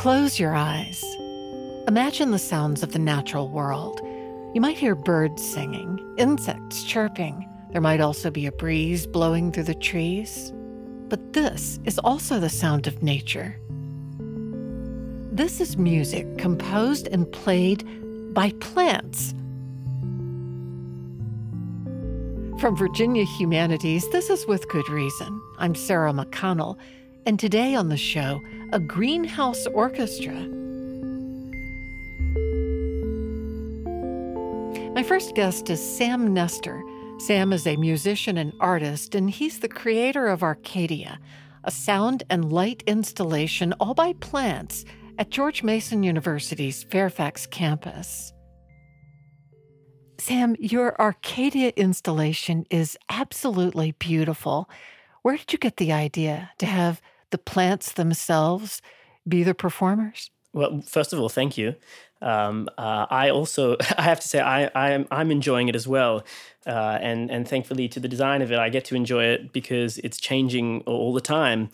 [0.00, 1.04] Close your eyes.
[1.86, 4.00] Imagine the sounds of the natural world.
[4.54, 7.46] You might hear birds singing, insects chirping.
[7.72, 10.54] There might also be a breeze blowing through the trees.
[11.10, 13.60] But this is also the sound of nature.
[15.32, 17.86] This is music composed and played
[18.34, 19.30] by plants.
[22.60, 25.40] From Virginia Humanities, this is With Good Reason.
[25.58, 26.78] I'm Sarah McConnell,
[27.26, 28.40] and today on the show,
[28.72, 30.34] a greenhouse orchestra.
[34.94, 36.82] My first guest is Sam Nestor.
[37.20, 41.20] Sam is a musician and artist, and he's the creator of Arcadia,
[41.62, 44.84] a sound and light installation all by plants
[45.20, 48.32] at George Mason University's Fairfax campus.
[50.18, 54.68] Sam, your Arcadia installation is absolutely beautiful.
[55.20, 58.80] Where did you get the idea to have the plants themselves
[59.28, 60.30] be the performers?
[60.54, 61.74] Well, first of all, thank you.
[62.22, 65.86] Um, uh, I also, I have to say, I, I am I'm enjoying it as
[65.86, 66.24] well,
[66.66, 69.98] uh, and and thankfully to the design of it, I get to enjoy it because
[69.98, 71.68] it's changing all the time.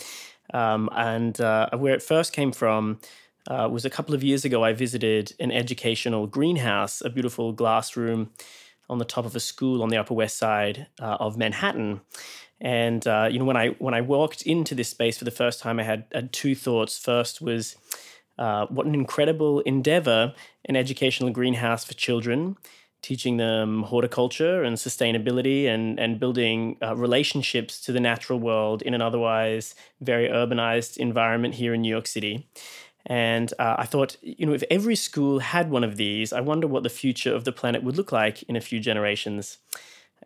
[0.54, 3.00] Um, and uh, where it first came from
[3.48, 4.64] uh, was a couple of years ago.
[4.64, 8.30] I visited an educational greenhouse, a beautiful glass room
[8.88, 12.00] on the top of a school on the Upper West Side uh, of Manhattan.
[12.60, 15.60] And uh, you know, when I when I walked into this space for the first
[15.60, 16.98] time, I had, had two thoughts.
[16.98, 17.76] First was
[18.38, 20.34] uh, what an incredible endeavor
[20.66, 22.56] an educational greenhouse for children,
[23.02, 28.94] teaching them horticulture and sustainability and, and building uh, relationships to the natural world in
[28.94, 32.48] an otherwise very urbanized environment here in New York City.
[33.06, 36.66] And uh, I thought, you know, if every school had one of these, I wonder
[36.66, 39.58] what the future of the planet would look like in a few generations.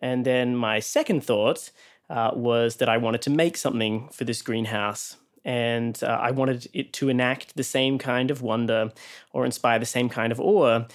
[0.01, 1.69] And then my second thought
[2.09, 6.67] uh, was that I wanted to make something for this greenhouse and uh, I wanted
[6.73, 8.91] it to enact the same kind of wonder
[9.31, 10.85] or inspire the same kind of awe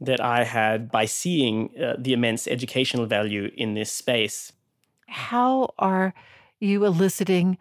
[0.00, 4.52] that I had by seeing uh, the immense educational value in this space.
[5.06, 6.12] How are
[6.60, 7.56] you eliciting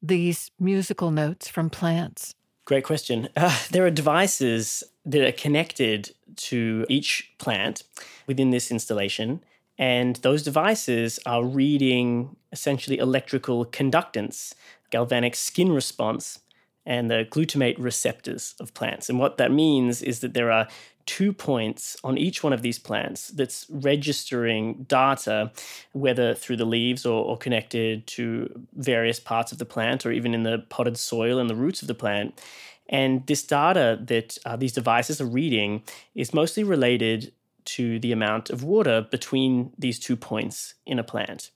[0.00, 2.34] these musical notes from plants?
[2.72, 3.28] Great question.
[3.36, 7.82] Uh, there are devices that are connected to each plant
[8.26, 9.44] within this installation,
[9.76, 14.54] and those devices are reading essentially electrical conductance
[14.88, 16.38] galvanic skin response,
[16.86, 19.10] and the glutamate receptors of plants.
[19.10, 20.66] And what that means is that there are
[21.06, 25.50] two points on each one of these plants that's registering data,
[25.92, 30.34] whether through the leaves or, or, connected to various parts of the plant or even
[30.34, 32.40] in the potted soil and the roots of the plant.
[32.88, 35.82] And this data that uh, these devices are reading
[36.14, 37.32] is mostly related
[37.64, 41.50] to the amount of water between these two points in a plant.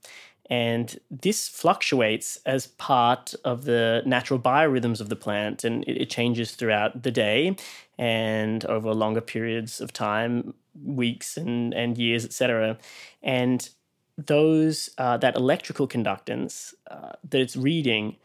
[0.48, 6.52] And this fluctuates as part of the natural biorhythms of the plant, and it, changes
[6.52, 7.56] throughout the day
[7.98, 10.54] and over longer periods of time,
[10.84, 12.78] weeks and, and years, etc.
[13.22, 13.68] And
[14.16, 18.16] those uh, that electrical conductance uh, that it's reading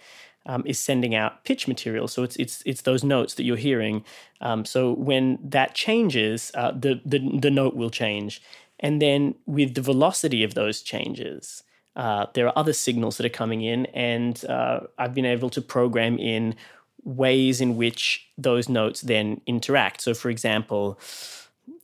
[0.45, 2.07] um, is sending out pitch material.
[2.07, 4.03] So it's it's it's those notes that you're hearing.
[4.41, 8.41] Um, so when that changes, uh, the, the the note will change,
[8.79, 11.63] and then with the velocity of those changes,
[11.95, 15.61] uh, there are other signals that are coming in, and uh, I've been able to
[15.61, 16.55] program in
[17.03, 20.01] ways in which those notes then interact.
[20.01, 20.99] So, for example,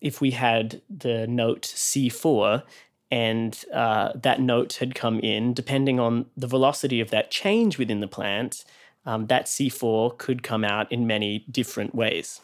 [0.02, 2.64] if we had the note C4
[3.10, 8.00] and uh, that note had come in, depending on the velocity of that change within
[8.00, 8.64] the plant,
[9.06, 12.42] um, that C4 could come out in many different ways.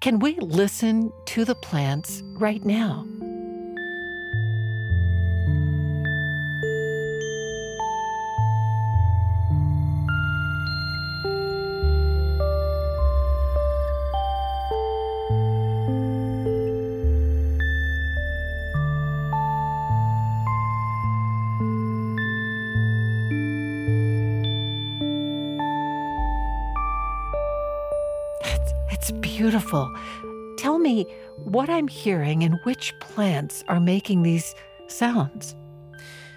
[0.00, 3.06] Can we listen to the plants right now?
[29.72, 29.94] Beautiful.
[30.56, 34.54] Tell me what I'm hearing and which plants are making these
[34.86, 35.56] sounds.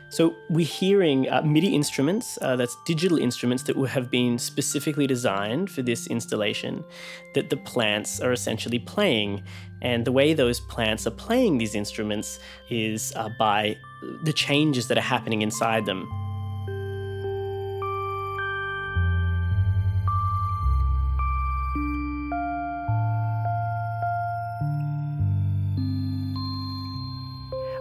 [0.09, 5.69] So we're hearing uh, MIDI instruments, uh, that's digital instruments that have been specifically designed
[5.69, 6.85] for this installation,
[7.33, 9.43] that the plants are essentially playing.
[9.81, 12.39] And the way those plants are playing these instruments
[12.69, 13.75] is uh, by
[14.23, 16.07] the changes that are happening inside them.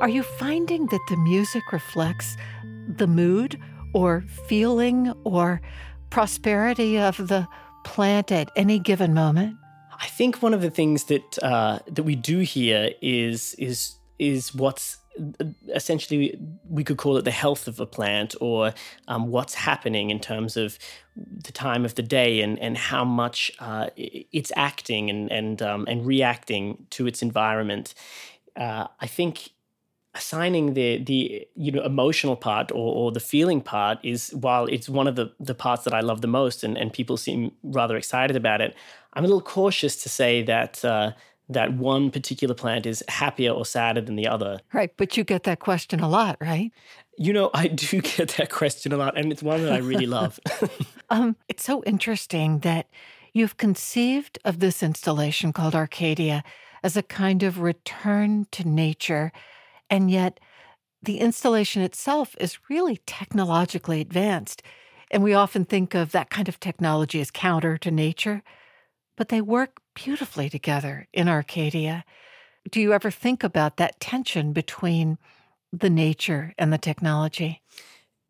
[0.05, 2.37] Are you finding that the music reflects
[2.87, 3.59] the mood
[3.95, 5.63] or feeling or
[6.11, 7.49] prosperity of the
[7.85, 9.57] plant at any given moment?
[9.99, 14.55] I think one of the things that uh, that we do here is is is
[14.55, 14.99] what's
[15.75, 18.75] essentially we could call it the health of a plant or
[19.09, 20.79] um, what's happening in terms of
[21.17, 25.87] the time of the day and, and how much uh, it's acting and and um,
[25.89, 27.95] and reacting to its environment.
[28.55, 29.54] Uh, I think
[30.15, 34.89] assigning the the you know emotional part or, or the feeling part is while it's
[34.89, 37.97] one of the the parts that I love the most and, and people seem rather
[37.97, 38.75] excited about it,
[39.15, 41.13] I'm a little cautious to say that uh,
[41.49, 44.61] that one particular plant is happier or sadder than the other.
[44.73, 46.73] Right, but you get that question a lot, right?
[47.19, 50.07] You know, I do get that question a lot, and it's one that I really
[50.07, 50.41] love.
[51.11, 52.87] um, it's so interesting that
[53.33, 56.45] you've conceived of this installation called Arcadia
[56.83, 59.33] as a kind of return to nature,
[59.95, 60.41] and yet
[61.01, 64.61] the installation itself is really technologically advanced.
[65.11, 68.43] And we often think of that kind of technology as counter to nature,
[69.17, 72.05] but they work beautifully together in Arcadia.
[72.69, 75.17] Do you ever think about that tension between
[75.73, 77.63] the nature and the technology?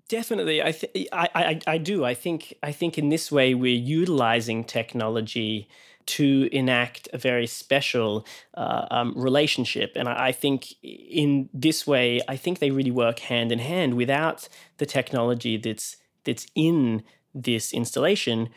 [0.09, 2.05] Definitely, I, th- I, I, I do.
[2.05, 5.67] I think I think in this way we're utilizing technology
[6.07, 12.21] to enact a very special uh, um, relationship, and I, I think in this way,
[12.29, 13.95] I think they really work hand in hand.
[13.95, 14.47] Without
[14.77, 17.03] the technology that's that's in
[17.35, 18.51] this installation,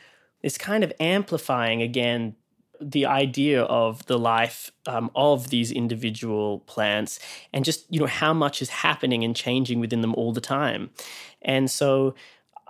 [0.44, 2.35] it's kind of amplifying again
[2.81, 7.19] the idea of the life um, of these individual plants
[7.53, 10.89] and just you know how much is happening and changing within them all the time.
[11.41, 12.15] And so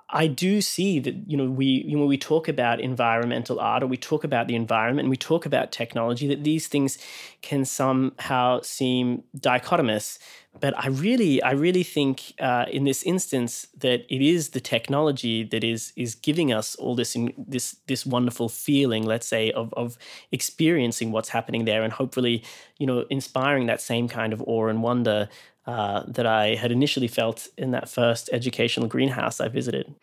[0.10, 3.88] I do see that you know we you know, we talk about environmental art or
[3.88, 6.98] we talk about the environment and we talk about technology that these things
[7.42, 10.20] can somehow seem dichotomous
[10.60, 15.44] but I really I really think uh, in this instance that it is the technology
[15.44, 19.74] that is is giving us all this in, this this wonderful feeling let's say of
[19.74, 19.98] of
[20.32, 22.44] experiencing what's happening there and hopefully
[22.78, 25.30] you know inspiring that same kind of awe and wonder
[25.66, 29.94] uh, that I had initially felt in that first educational greenhouse I visited.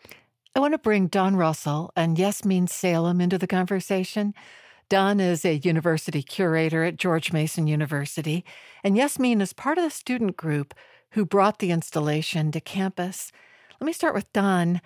[0.55, 4.33] I want to bring Don Russell and Yasmin Salem into the conversation.
[4.89, 8.45] Don is a university curator at George Mason University,
[8.83, 10.73] and Yasmin is part of the student group
[11.11, 13.31] who brought the installation to campus.
[13.79, 14.81] Let me start with Don.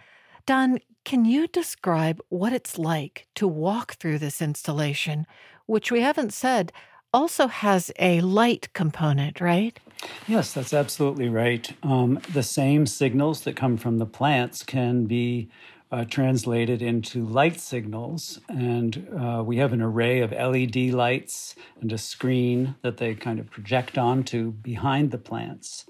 [0.45, 5.25] Don, can you describe what it's like to walk through this installation,
[5.65, 6.71] which we haven't said
[7.13, 9.79] also has a light component, right?
[10.27, 11.71] Yes, that's absolutely right.
[11.83, 15.49] Um, the same signals that come from the plants can be
[15.91, 18.39] uh, translated into light signals.
[18.47, 23.39] And uh, we have an array of LED lights and a screen that they kind
[23.39, 25.85] of project onto behind the plants.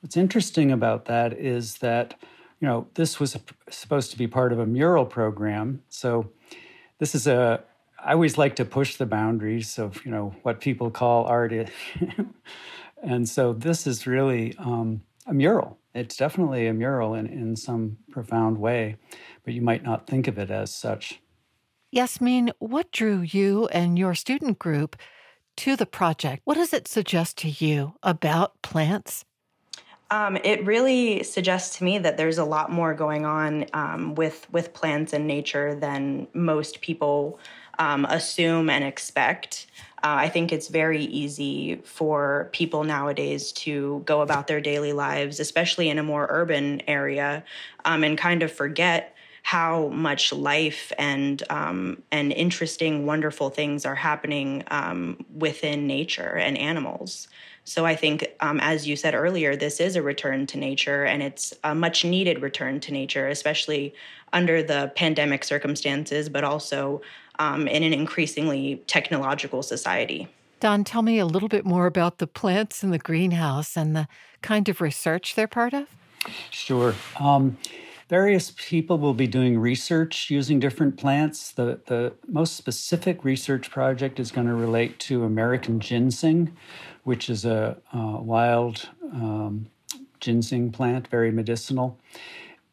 [0.00, 2.14] What's interesting about that is that,
[2.60, 3.36] you know, this was
[3.68, 5.82] supposed to be part of a mural program.
[5.88, 6.30] So
[6.98, 7.62] this is a
[8.02, 11.52] I always like to push the boundaries of you know what people call art,
[13.02, 15.79] and so this is really um, a mural.
[15.94, 18.96] It's definitely a mural in, in some profound way,
[19.44, 21.20] but you might not think of it as such.
[21.90, 24.96] Yasmin, what drew you and your student group
[25.56, 26.42] to the project?
[26.44, 29.24] What does it suggest to you about plants?
[30.12, 34.50] Um, it really suggests to me that there's a lot more going on um, with
[34.50, 37.38] with plants and nature than most people
[37.80, 39.66] um, assume and expect.
[40.04, 45.40] Uh, I think it's very easy for people nowadays to go about their daily lives,
[45.40, 47.42] especially in a more urban area,
[47.84, 53.94] um, and kind of forget how much life and um, and interesting, wonderful things are
[53.94, 57.28] happening um, within nature and animals.
[57.64, 61.22] So I think, um, as you said earlier, this is a return to nature, and
[61.22, 63.94] it's a much needed return to nature, especially
[64.32, 67.00] under the pandemic circumstances, but also
[67.40, 70.28] um, in an increasingly technological society.
[70.60, 74.06] Don, tell me a little bit more about the plants in the greenhouse and the
[74.42, 75.88] kind of research they're part of.
[76.50, 76.94] Sure.
[77.18, 77.56] Um,
[78.10, 81.52] various people will be doing research using different plants.
[81.52, 86.54] The, the most specific research project is going to relate to American ginseng,
[87.04, 89.68] which is a, a wild um,
[90.20, 91.98] ginseng plant, very medicinal.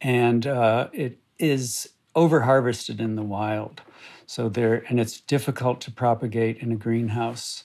[0.01, 3.81] And uh, it is overharvested in the wild.
[4.27, 7.63] So there, and it's difficult to propagate in a greenhouse.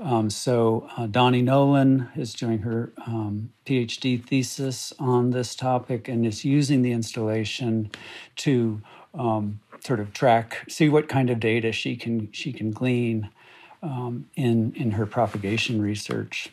[0.00, 6.26] Um, so uh, Donnie Nolan is doing her um, PhD thesis on this topic and
[6.26, 7.90] is using the installation
[8.36, 8.80] to
[9.14, 13.30] um, sort of track, see what kind of data she can she can glean
[13.82, 16.50] um, in in her propagation research.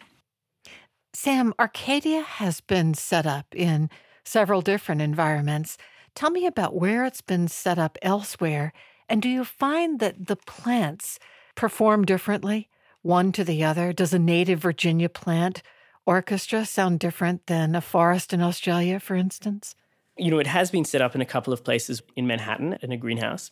[1.13, 3.89] Sam, Arcadia has been set up in
[4.24, 5.77] several different environments.
[6.13, 8.74] Tell me about where it's been set up elsewhere.
[9.09, 11.19] And do you find that the plants
[11.55, 12.69] perform differently,
[13.01, 13.91] one to the other?
[13.91, 15.63] Does a native Virginia plant
[16.05, 19.75] orchestra sound different than a forest in Australia, for instance?
[20.19, 22.91] you know, it has been set up in a couple of places in Manhattan in
[22.91, 23.51] a greenhouse.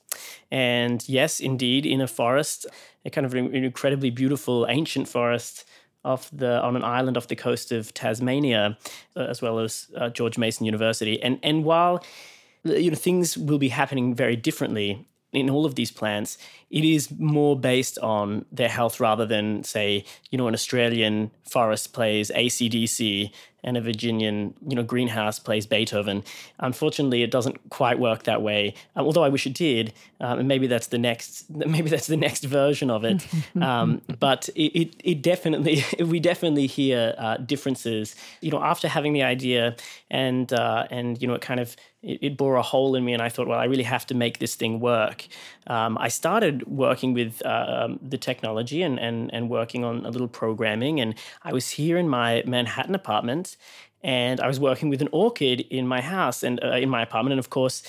[0.52, 2.68] And yes, indeed, in a forest,
[3.06, 5.66] a kind of an incredibly beautiful ancient forest
[6.04, 8.78] off the on an island off the coast of Tasmania,
[9.16, 11.22] uh, as well as uh, George Mason University.
[11.22, 12.04] And and while
[12.64, 16.38] you know things will be happening very differently in all of these plants,
[16.70, 21.94] it is more based on their health rather than, say, you know, an Australian forest
[21.94, 23.32] plays ACDC
[23.64, 26.24] and a Virginian, you know, greenhouse plays Beethoven.
[26.60, 28.74] Unfortunately, it doesn't quite work that way.
[28.96, 32.18] Um, although I wish it did, um, and maybe that's the next, maybe that's the
[32.18, 33.26] next version of it.
[33.58, 38.16] Um, but it, it, it, definitely, we definitely hear uh, differences.
[38.42, 39.76] You know, after having the idea,
[40.12, 43.14] and uh, and you know, it kind of it, it, bore a hole in me,
[43.14, 45.28] and I thought, well, I really have to make this thing work.
[45.68, 50.28] Um, I started working with uh, the technology and, and and working on a little
[50.28, 53.58] programming, and I was here in my Manhattan apartment,
[54.02, 57.34] and I was working with an orchid in my house and uh, in my apartment.
[57.34, 57.84] And of course,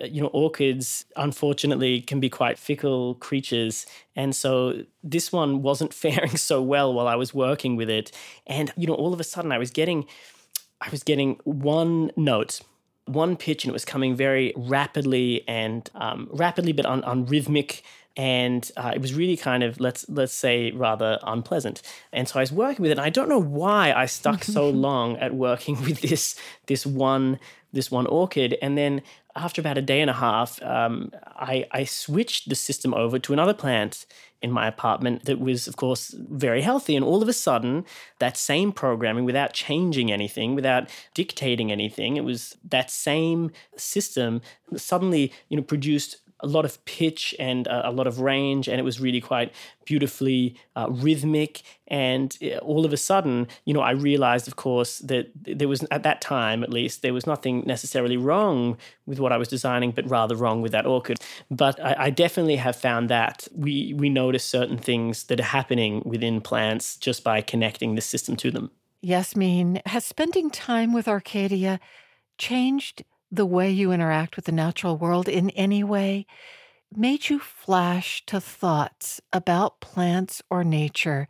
[0.00, 5.92] uh, you know, orchids unfortunately can be quite fickle creatures, and so this one wasn't
[6.04, 8.12] faring so well while I was working with it.
[8.46, 10.06] And you know, all of a sudden, I was getting,
[10.80, 12.60] I was getting one note
[13.06, 17.82] one pitch and it was coming very rapidly and um, rapidly but on, on rhythmic
[18.16, 21.82] and uh, it was really kind of let's let's say rather unpleasant.
[22.12, 22.98] And so i was working with it.
[22.98, 27.38] And i don't know why i stuck so long at working with this this one
[27.72, 28.56] this one orchid.
[28.62, 29.02] And then
[29.36, 33.32] after about a day and a half um, I, I switched the system over to
[33.32, 34.06] another plant
[34.44, 36.94] in my apartment that was, of course, very healthy.
[36.94, 37.86] And all of a sudden,
[38.18, 44.42] that same programming, without changing anything, without dictating anything, it was that same system
[44.76, 48.78] suddenly, you know, produced a lot of pitch and a, a lot of range, and
[48.78, 49.52] it was really quite
[49.84, 51.62] beautifully uh, rhythmic.
[51.88, 55.84] And uh, all of a sudden, you know, I realized, of course, that there was
[55.90, 59.90] at that time, at least, there was nothing necessarily wrong with what I was designing,
[59.90, 61.18] but rather wrong with that orchid.
[61.50, 66.02] But I, I definitely have found that we we notice certain things that are happening
[66.04, 68.70] within plants just by connecting the system to them.
[69.00, 71.78] Yasmin, has spending time with Arcadia
[72.38, 73.04] changed
[73.36, 76.26] the way you interact with the natural world in any way
[76.94, 81.26] made you flash to thoughts about plants or nature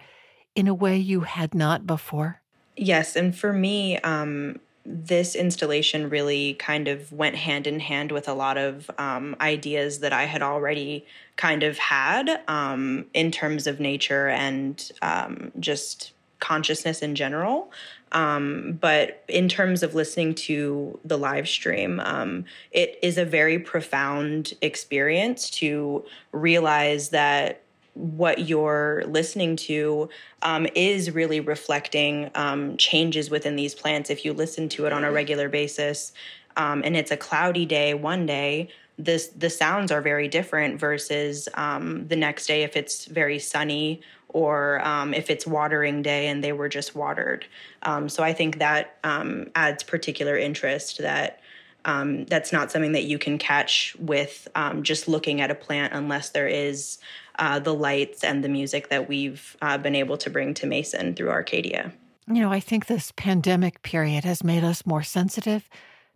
[0.54, 2.40] in a way you had not before?
[2.76, 3.16] Yes.
[3.16, 8.34] And for me, um, this installation really kind of went hand in hand with a
[8.34, 11.06] lot of um, ideas that I had already
[11.37, 16.12] kind of had um, in terms of nature and um, just
[16.44, 17.72] consciousness in general.
[18.12, 23.58] Um, but in terms of listening to the live stream, um, it is a very
[23.58, 27.62] profound experience to realize that
[27.94, 30.08] what you're listening to
[30.42, 34.10] um, is really reflecting um, changes within these plants.
[34.10, 36.12] If you listen to it on a regular basis,
[36.56, 41.48] um, and it's a cloudy day one day, this the sounds are very different versus
[41.54, 46.42] um, the next day if it's very sunny or um, if it's watering day and
[46.42, 47.46] they were just watered.
[47.82, 51.40] Um, so I think that um, adds particular interest that
[51.84, 55.92] um, that's not something that you can catch with um, just looking at a plant
[55.92, 56.98] unless there is
[57.38, 61.14] uh, the lights and the music that we've uh, been able to bring to Mason
[61.14, 61.92] through Arcadia.
[62.26, 65.68] You know, I think this pandemic period has made us more sensitive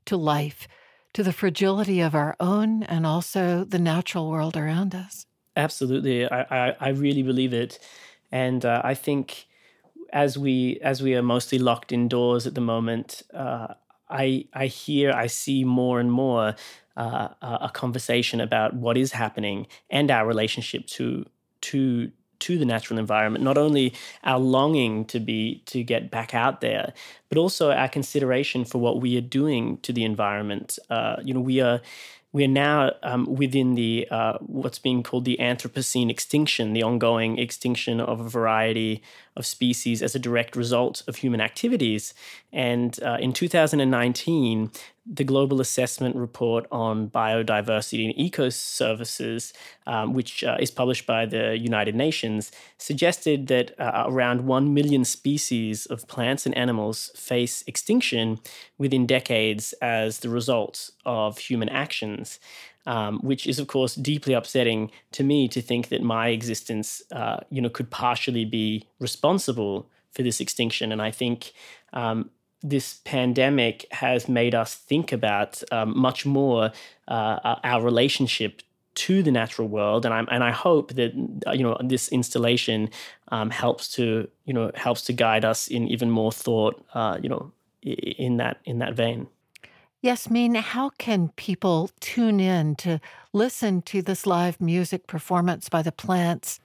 [0.07, 0.67] to life,
[1.15, 5.27] to the fragility of our own and also the natural world around us.
[5.57, 6.31] Absolutely.
[6.31, 7.79] I, I, I really believe it.
[8.31, 9.47] And uh, I think
[10.13, 13.75] as we as we are mostly locked indoors at the moment, uh,
[14.09, 16.55] I I hear I see more and more
[16.97, 21.27] uh, a conversation about what is happening and our relationship to
[21.63, 26.61] to to the natural environment not only our longing to be to get back out
[26.61, 26.93] there
[27.29, 30.79] but also our consideration for what we are doing to the environment.
[30.91, 31.81] Uh, you know we are
[32.33, 37.39] we are now um, within the uh, what's being called the Anthropocene extinction, the ongoing
[37.39, 39.03] extinction of a variety
[39.39, 42.13] of species as a direct result of human activities.
[42.53, 44.71] And uh, in 2019,
[45.11, 49.53] the Global Assessment Report on Biodiversity and Ecoservices,
[49.87, 55.05] um, which uh, is published by the United Nations, suggested that uh, around 1 million
[55.05, 58.39] species of plants and animals face extinction
[58.77, 62.39] within decades as the result of human actions.
[62.89, 67.41] Um, which is, of course, deeply upsetting to me to think that my existence, uh,
[67.51, 70.91] you know, could partially be responsible for this extinction.
[70.91, 71.53] And I think
[71.93, 72.31] um,
[72.63, 76.73] this pandemic has made us think about um, much more
[77.09, 78.63] uh, our relationship
[78.95, 81.15] to the natural world, and I and I hope that
[81.55, 82.91] you know this installation
[83.29, 87.29] um, helps to you know helps to guide us in even more thought, uh, you
[87.29, 87.53] know,
[87.83, 89.29] in that in that vein.
[90.01, 93.01] Yasmin, how can people tune in to
[93.33, 96.61] listen to this live music performance by the plants?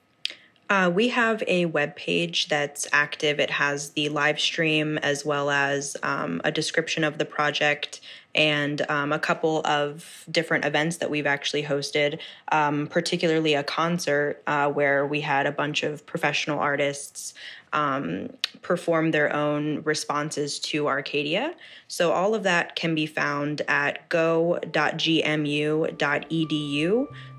[0.70, 3.40] Uh, we have a web page that's active.
[3.40, 8.00] It has the live stream as well as um, a description of the project
[8.36, 12.20] and um, a couple of different events that we've actually hosted,
[12.52, 17.34] um, particularly a concert uh, where we had a bunch of professional artists
[17.74, 18.30] um,
[18.62, 21.54] perform their own responses to Arcadia.
[21.88, 24.66] So all of that can be found at go.gmu.edu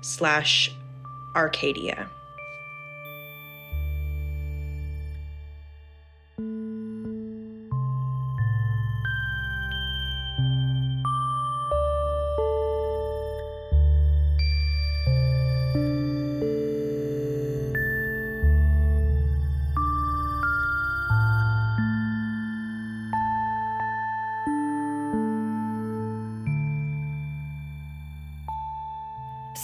[0.02, 0.72] slash
[1.34, 2.08] Arcadia.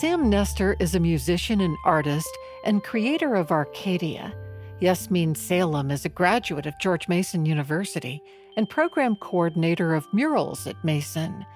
[0.02, 4.34] Sam Nestor is a musician and artist and creator of Arcadia.
[4.80, 8.20] Yasmin Salem is a graduate of George Mason University
[8.56, 11.46] and program coordinator of murals at Mason.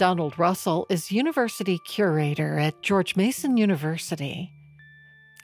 [0.00, 4.50] Donald Russell is university curator at George Mason University.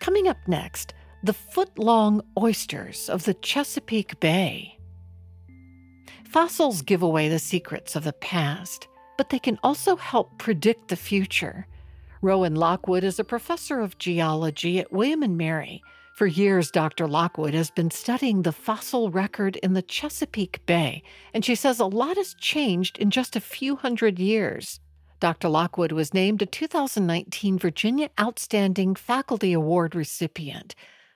[0.00, 4.76] Coming up next, the foot long oysters of the Chesapeake Bay.
[6.24, 10.96] Fossils give away the secrets of the past, but they can also help predict the
[10.96, 11.64] future.
[12.20, 15.82] Rowan Lockwood is a professor of geology at William and Mary.
[16.16, 17.06] For years, Dr.
[17.06, 21.86] Lockwood has been studying the fossil record in the Chesapeake Bay, and she says a
[21.86, 24.80] lot has changed in just a few hundred years.
[25.20, 25.48] Dr.
[25.48, 30.74] Lockwood was named a 2019 Virginia Outstanding Faculty Award recipient.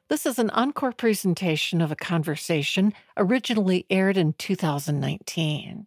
[0.09, 5.87] This is an encore presentation of a conversation originally aired in 2019.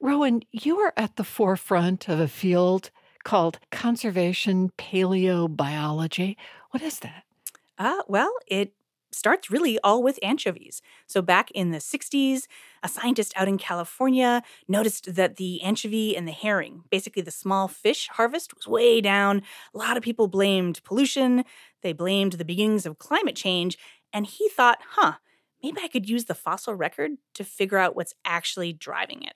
[0.00, 2.90] Rowan, you are at the forefront of a field
[3.26, 6.36] called conservation paleobiology.
[6.70, 7.24] What is that?
[7.76, 8.72] Uh, well, it
[9.10, 10.80] starts really all with anchovies.
[11.08, 12.46] So, back in the 60s,
[12.84, 17.66] a scientist out in California noticed that the anchovy and the herring, basically the small
[17.66, 19.42] fish harvest, was way down.
[19.74, 21.44] A lot of people blamed pollution,
[21.82, 23.76] they blamed the beginnings of climate change,
[24.12, 25.14] and he thought, huh,
[25.64, 29.34] maybe I could use the fossil record to figure out what's actually driving it.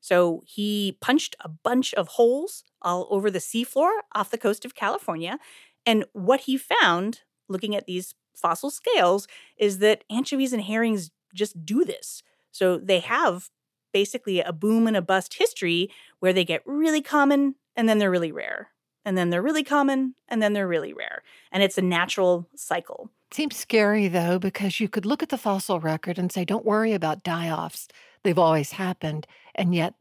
[0.00, 4.74] So he punched a bunch of holes all over the seafloor off the coast of
[4.74, 5.38] California.
[5.84, 11.64] And what he found, looking at these fossil scales, is that anchovies and herrings just
[11.64, 12.22] do this.
[12.50, 13.50] So they have
[13.92, 18.10] basically a boom and a bust history where they get really common and then they're
[18.10, 18.70] really rare.
[19.04, 21.22] And then they're really common and then they're really rare.
[21.50, 23.10] And it's a natural cycle.
[23.30, 26.92] Seems scary though, because you could look at the fossil record and say, don't worry
[26.92, 27.88] about die offs.
[28.22, 29.26] They've always happened.
[29.54, 29.94] And yet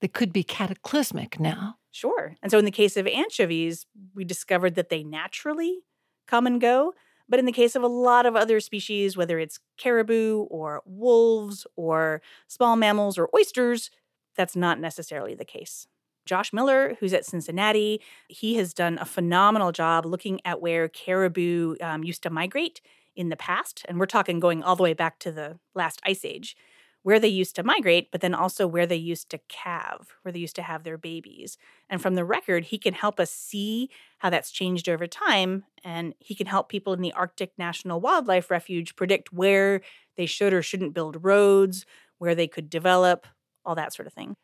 [0.00, 1.76] they could be cataclysmic now.
[1.90, 2.36] Sure.
[2.42, 5.80] And so in the case of anchovies, we discovered that they naturally
[6.26, 6.94] come and go.
[7.28, 11.66] But in the case of a lot of other species, whether it's caribou or wolves
[11.76, 13.90] or small mammals or oysters,
[14.36, 15.86] that's not necessarily the case.
[16.24, 21.76] Josh Miller, who's at Cincinnati, he has done a phenomenal job looking at where caribou
[21.80, 22.80] um, used to migrate
[23.14, 23.84] in the past.
[23.88, 26.56] And we're talking going all the way back to the last ice age
[27.02, 30.38] where they used to migrate, but then also where they used to calve, where they
[30.38, 31.58] used to have their babies.
[31.90, 35.64] And from the record, he can help us see how that's changed over time.
[35.82, 39.80] And he can help people in the Arctic National Wildlife Refuge predict where
[40.16, 41.86] they should or shouldn't build roads,
[42.18, 43.26] where they could develop,
[43.64, 44.34] all that sort of thing.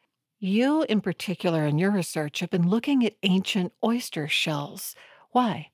[0.40, 4.94] You, in particular, in your research, have been looking at ancient oyster shells.
[5.31, 5.71] Why?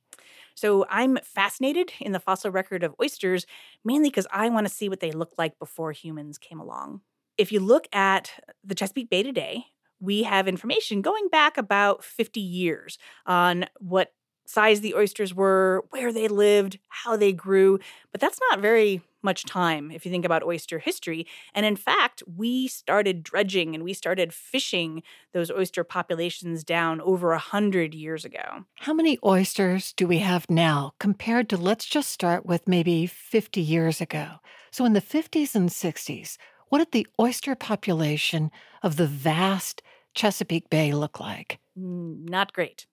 [0.54, 3.46] So I'm fascinated in the fossil record of oysters,
[3.84, 7.00] mainly because I want to see what they looked like before humans came along.
[7.36, 9.66] If you look at the Chesapeake Bay today,
[10.00, 14.12] we have information going back about 50 years on what
[14.46, 17.78] size the oysters were, where they lived, how they grew,
[18.12, 21.26] but that's not very much time if you think about oyster history.
[21.54, 27.32] And in fact, we started dredging and we started fishing those oyster populations down over
[27.32, 28.64] a hundred years ago.
[28.80, 33.60] How many oysters do we have now compared to, let's just start with maybe 50
[33.60, 34.40] years ago?
[34.70, 36.36] So in the 50s and 60s,
[36.68, 38.50] what did the oyster population
[38.82, 39.82] of the vast
[40.14, 41.58] Chesapeake Bay look like?
[41.78, 42.86] Mm, not great.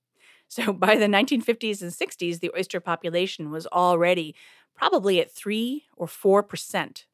[0.48, 4.36] So by the 1950s and 60s, the oyster population was already
[4.76, 7.06] probably at 3 or 4%.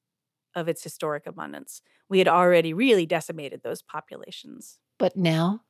[0.55, 1.81] of its historic abundance.
[2.09, 4.79] We had already really decimated those populations.
[4.97, 5.61] But now?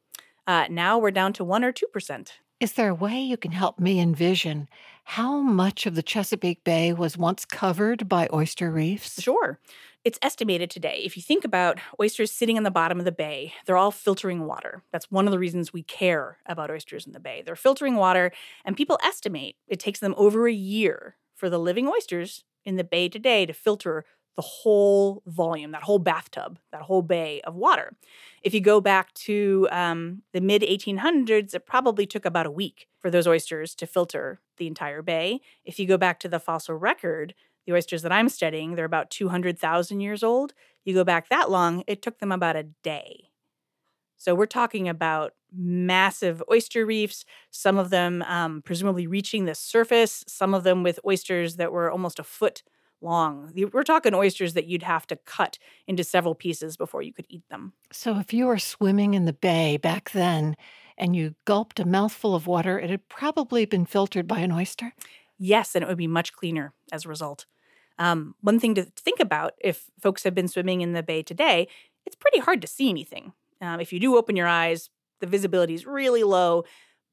[0.45, 2.29] Uh, now we're down to 1 or 2%.
[2.61, 4.67] Is there a way you can help me envision
[5.03, 9.21] how much of the Chesapeake Bay was once covered by oyster reefs?
[9.21, 9.59] Sure.
[10.05, 11.01] It's estimated today.
[11.03, 14.45] If you think about oysters sitting in the bottom of the bay, they're all filtering
[14.47, 14.83] water.
[14.91, 17.43] That's one of the reasons we care about oysters in the bay.
[17.45, 18.31] They're filtering water,
[18.63, 22.83] and people estimate it takes them over a year for the living oysters in the
[22.83, 24.03] bay today to filter
[24.35, 27.95] the whole volume, that whole bathtub, that whole bay of water.
[28.43, 32.87] If you go back to um, the mid 1800s, it probably took about a week
[32.99, 35.41] for those oysters to filter the entire bay.
[35.65, 37.33] If you go back to the fossil record,
[37.65, 40.53] the oysters that I'm studying, they're about 200,000 years old.
[40.85, 43.31] You go back that long, it took them about a day.
[44.17, 50.23] So we're talking about massive oyster reefs, some of them um, presumably reaching the surface,
[50.27, 52.63] some of them with oysters that were almost a foot
[53.01, 53.53] long.
[53.71, 57.47] We're talking oysters that you'd have to cut into several pieces before you could eat
[57.49, 57.73] them.
[57.91, 60.55] So, if you were swimming in the bay back then
[60.97, 64.93] and you gulped a mouthful of water, it had probably been filtered by an oyster?
[65.37, 67.45] Yes, and it would be much cleaner as a result.
[67.99, 71.67] Um, one thing to think about if folks have been swimming in the bay today,
[72.05, 73.33] it's pretty hard to see anything.
[73.61, 74.89] Um, if you do open your eyes,
[75.19, 76.63] the visibility is really low.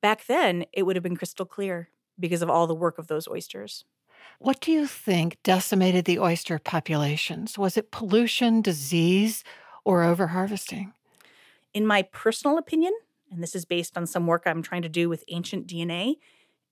[0.03, 3.27] Back then, it would have been crystal clear because of all the work of those
[3.29, 3.85] oysters.
[4.39, 7.59] What do you think decimated the oyster populations?
[7.59, 9.45] Was it pollution, disease,
[9.85, 10.93] or overharvesting?
[11.73, 12.93] In my personal opinion,
[13.31, 16.17] and this is based on some work I'm trying to do with ancient DNA,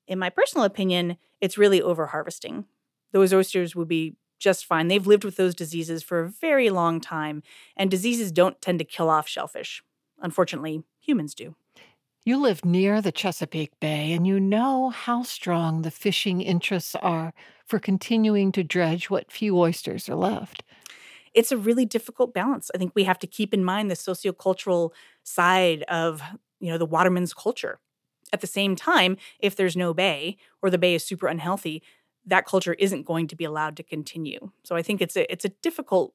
[0.07, 2.65] in my personal opinion, it's really overharvesting.
[3.13, 4.89] Those oysters would be just fine.
[4.89, 7.43] They've lived with those diseases for a very long time,
[7.77, 9.83] and diseases don't tend to kill off shellfish.
[10.21, 11.55] Unfortunately, humans do.
[12.25, 17.33] You live near the Chesapeake Bay and you know how strong the fishing interests are
[17.67, 20.63] for continuing to dredge what few oysters are left.
[21.35, 22.71] It's a really difficult balance.
[22.73, 24.93] I think we have to keep in mind the sociocultural
[25.25, 26.23] side of,
[26.61, 27.81] you know, the waterman's culture.
[28.33, 31.83] At the same time, if there's no bay or the bay is super unhealthy,
[32.27, 34.51] that culture isn't going to be allowed to continue.
[34.65, 36.15] So I think it's a it's a difficult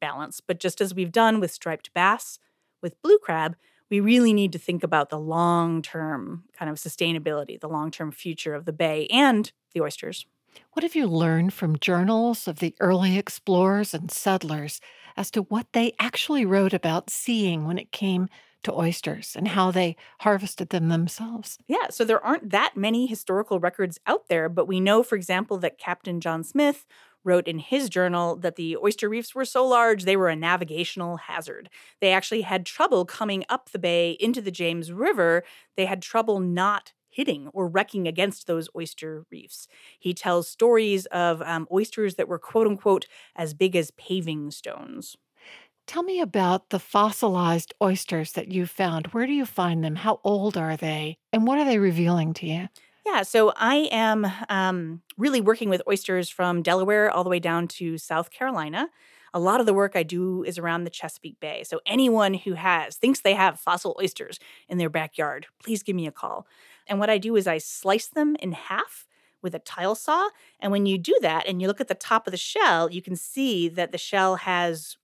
[0.00, 2.38] balance, but just as we've done with striped bass,
[2.82, 3.56] with blue crab,
[3.90, 8.10] we really need to think about the long term kind of sustainability, the long term
[8.12, 10.26] future of the bay and the oysters.
[10.72, 14.80] What have you learned from journals of the early explorers and settlers
[15.16, 18.28] as to what they actually wrote about seeing when it came
[18.64, 21.58] to oysters and how they harvested them themselves?
[21.66, 25.56] Yeah, so there aren't that many historical records out there, but we know, for example,
[25.58, 26.84] that Captain John Smith
[27.24, 31.16] wrote in his journal that the oyster reefs were so large they were a navigational
[31.16, 31.70] hazard.
[32.00, 35.42] They actually had trouble coming up the bay into the James River.
[35.76, 39.68] They had trouble not hitting or wrecking against those oyster reefs.
[39.98, 45.16] He tells stories of um, oysters that were quote unquote as big as paving stones.
[45.86, 49.08] Tell me about the fossilized oysters that you found.
[49.08, 49.96] Where do you find them?
[49.96, 51.18] How old are they?
[51.32, 52.68] And what are they revealing to you?
[53.06, 57.68] Yeah, so I am um, really working with oysters from Delaware all the way down
[57.68, 58.88] to South Carolina.
[59.34, 61.64] A lot of the work I do is around the Chesapeake Bay.
[61.64, 66.06] So anyone who has thinks they have fossil oysters in their backyard, please give me
[66.06, 66.46] a call.
[66.86, 69.06] And what I do is I slice them in half
[69.42, 70.30] with a tile saw.
[70.60, 73.02] And when you do that and you look at the top of the shell, you
[73.02, 74.96] can see that the shell has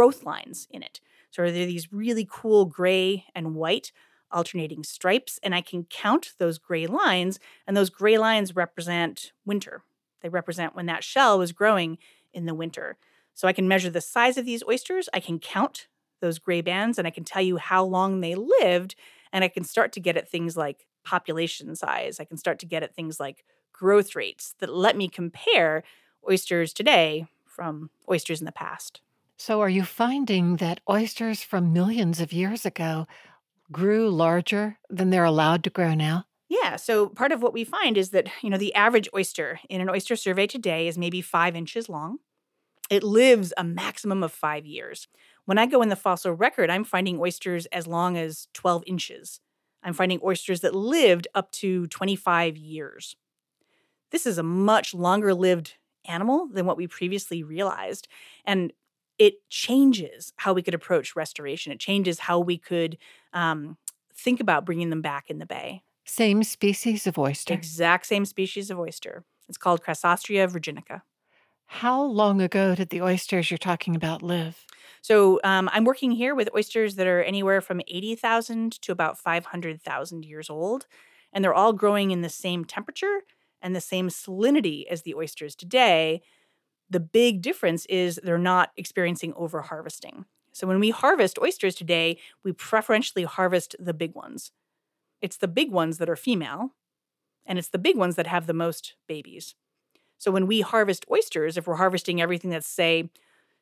[0.00, 0.98] growth lines in it.
[1.30, 3.92] So there are these really cool gray and white
[4.32, 9.82] alternating stripes, and I can count those gray lines, and those gray lines represent winter.
[10.22, 11.98] They represent when that shell was growing
[12.32, 12.96] in the winter.
[13.34, 15.86] So I can measure the size of these oysters, I can count
[16.22, 18.94] those gray bands, and I can tell you how long they lived,
[19.34, 22.18] and I can start to get at things like population size.
[22.18, 25.82] I can start to get at things like growth rates that let me compare
[26.26, 29.02] oysters today from oysters in the past.
[29.40, 33.06] So, are you finding that oysters from millions of years ago
[33.72, 36.26] grew larger than they're allowed to grow now?
[36.50, 36.76] Yeah.
[36.76, 39.88] So part of what we find is that, you know, the average oyster in an
[39.88, 42.18] oyster survey today is maybe five inches long.
[42.90, 45.08] It lives a maximum of five years.
[45.46, 49.40] When I go in the fossil record, I'm finding oysters as long as 12 inches.
[49.82, 53.16] I'm finding oysters that lived up to 25 years.
[54.10, 58.06] This is a much longer lived animal than what we previously realized.
[58.44, 58.72] And
[59.20, 61.72] it changes how we could approach restoration.
[61.72, 62.96] It changes how we could
[63.34, 63.76] um,
[64.14, 65.82] think about bringing them back in the bay.
[66.06, 67.52] Same species of oyster.
[67.52, 69.22] Exact same species of oyster.
[69.46, 71.02] It's called Crassostrea virginica.
[71.66, 74.64] How long ago did the oysters you're talking about live?
[75.02, 80.24] So um, I'm working here with oysters that are anywhere from 80,000 to about 500,000
[80.24, 80.86] years old.
[81.30, 83.20] And they're all growing in the same temperature
[83.60, 86.22] and the same salinity as the oysters today
[86.90, 90.24] the big difference is they're not experiencing overharvesting.
[90.52, 94.50] So when we harvest oysters today, we preferentially harvest the big ones.
[95.22, 96.74] It's the big ones that are female,
[97.46, 99.54] and it's the big ones that have the most babies.
[100.18, 103.10] So when we harvest oysters, if we're harvesting everything that's, say,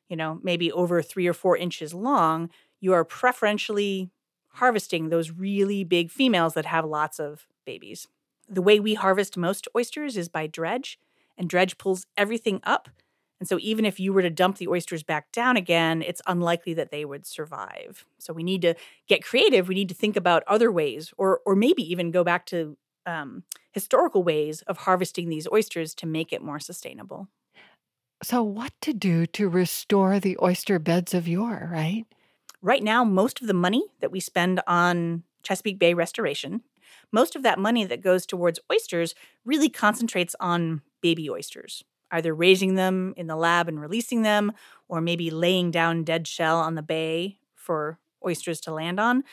[0.09, 2.49] you know, maybe over three or four inches long,
[2.81, 4.09] you are preferentially
[4.53, 8.07] harvesting those really big females that have lots of babies.
[8.49, 10.97] The way we harvest most oysters is by dredge,
[11.37, 12.89] and dredge pulls everything up
[13.39, 16.73] and so, even if you were to dump the oysters back down again, it's unlikely
[16.73, 18.05] that they would survive.
[18.19, 18.75] So, we need to
[19.07, 19.67] get creative.
[19.67, 23.43] We need to think about other ways, or, or maybe even go back to um,
[23.71, 27.29] historical ways of harvesting these oysters to make it more sustainable.
[28.21, 32.05] So, what to do to restore the oyster beds of yore, right?
[32.61, 36.61] Right now, most of the money that we spend on Chesapeake Bay restoration,
[37.13, 42.75] most of that money that goes towards oysters really concentrates on baby oysters either raising
[42.75, 44.51] them in the lab and releasing them,
[44.87, 49.23] or maybe laying down dead shell on the bay for oysters to land on.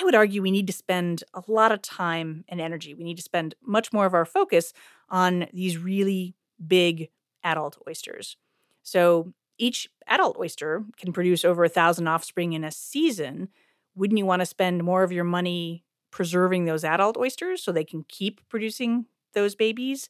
[0.00, 2.94] I would argue we need to spend a lot of time and energy.
[2.94, 4.72] We need to spend much more of our focus
[5.10, 6.34] on these really
[6.66, 7.10] big
[7.42, 8.36] adult oysters.
[8.82, 13.48] So each adult oyster can produce over a thousand offspring in a season.
[13.94, 17.84] Wouldn't you want to spend more of your money preserving those adult oysters so they
[17.84, 20.08] can keep producing those babies?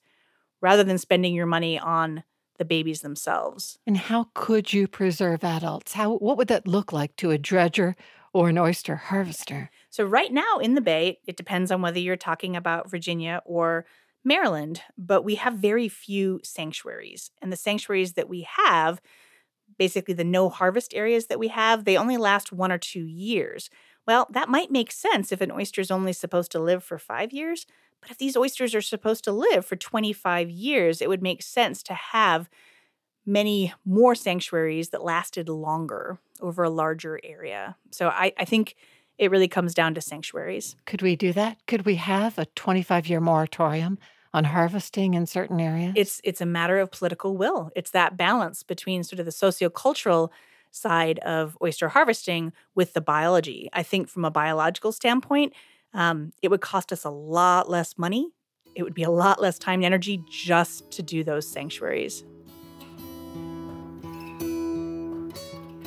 [0.64, 2.24] Rather than spending your money on
[2.56, 3.78] the babies themselves.
[3.86, 5.92] And how could you preserve adults?
[5.92, 7.94] How what would that look like to a dredger
[8.32, 9.70] or an oyster harvester?
[9.90, 13.84] So right now in the bay, it depends on whether you're talking about Virginia or
[14.24, 17.30] Maryland, but we have very few sanctuaries.
[17.42, 19.02] And the sanctuaries that we have,
[19.78, 23.68] basically the no harvest areas that we have, they only last 1 or 2 years.
[24.06, 27.32] Well, that might make sense if an oyster is only supposed to live for 5
[27.32, 27.66] years,
[28.04, 31.82] but if these oysters are supposed to live for 25 years, it would make sense
[31.84, 32.50] to have
[33.26, 37.76] many more sanctuaries that lasted longer over a larger area.
[37.90, 38.76] So I, I think
[39.16, 40.76] it really comes down to sanctuaries.
[40.84, 41.58] Could we do that?
[41.66, 43.98] Could we have a 25 year moratorium
[44.34, 45.94] on harvesting in certain areas?
[45.96, 47.70] It's it's a matter of political will.
[47.74, 50.30] It's that balance between sort of the sociocultural
[50.70, 53.70] side of oyster harvesting with the biology.
[53.72, 55.52] I think from a biological standpoint,
[55.94, 58.28] um, it would cost us a lot less money.
[58.74, 62.24] It would be a lot less time and energy just to do those sanctuaries.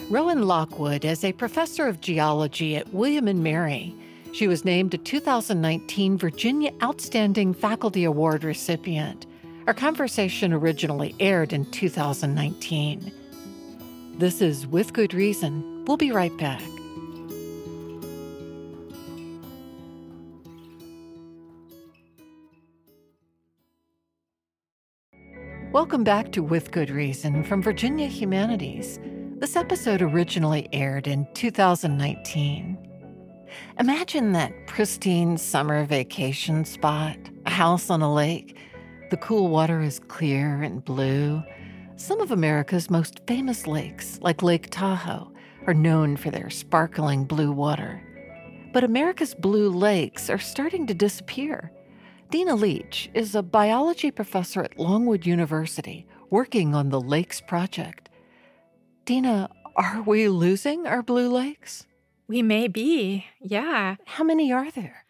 [0.10, 3.94] Rowan Lockwood is a professor of geology at William and Mary.
[4.32, 9.26] She was named a 2019 Virginia Outstanding Faculty Award recipient.
[9.68, 13.12] Our conversation originally aired in 2019.
[14.18, 15.84] This is With Good Reason.
[15.86, 16.62] We'll be right back.
[25.78, 29.00] Welcome back to With Good Reason from Virginia Humanities.
[29.38, 32.76] This episode originally aired in 2019.
[33.80, 38.58] Imagine that pristine summer vacation spot, a house on a lake.
[39.12, 41.44] The cool water is clear and blue.
[41.96, 45.32] Some of America's most famous lakes, like Lake Tahoe,
[45.68, 48.02] are known for their sparkling blue water.
[48.74, 51.72] But America's blue lakes are starting to disappear.
[52.30, 58.10] Dina Leech is a biology professor at Longwood University working on the Lakes Project.
[59.06, 61.86] Dina, are we losing our blue lakes?
[62.28, 63.96] We may be, yeah.
[64.06, 65.06] How many are there?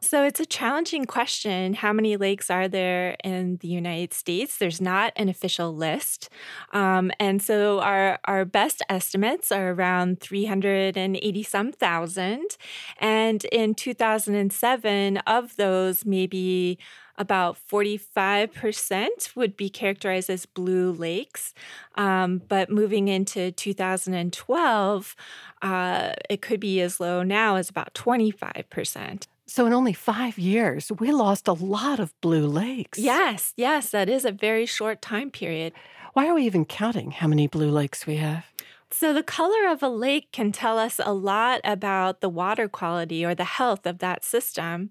[0.00, 1.74] So it's a challenging question.
[1.74, 4.56] How many lakes are there in the United States?
[4.56, 6.28] There's not an official list.
[6.72, 12.56] Um, and so our, our best estimates are around 380 some thousand.
[12.98, 16.78] And in 2007, of those, maybe
[17.16, 21.52] about 45% would be characterized as blue lakes.
[21.96, 25.16] Um, but moving into 2012,
[25.60, 29.26] uh, it could be as low now as about 25%.
[29.50, 32.98] So, in only five years, we lost a lot of blue lakes.
[32.98, 35.72] Yes, yes, that is a very short time period.
[36.12, 38.44] Why are we even counting how many blue lakes we have?
[38.90, 43.22] So, the color of a lake can tell us a lot about the water quality
[43.22, 44.88] or the health of that system.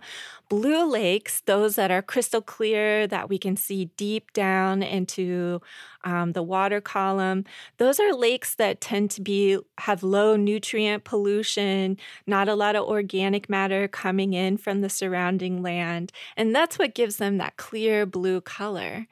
[0.50, 5.62] Blue lakes, those that are crystal clear, that we can see deep down into
[6.04, 7.44] um, the water column,
[7.78, 12.86] those are lakes that tend to be have low nutrient pollution, not a lot of
[12.86, 18.06] organic matter coming in from the surrounding land, and that's what gives them that clear
[18.06, 19.08] blue color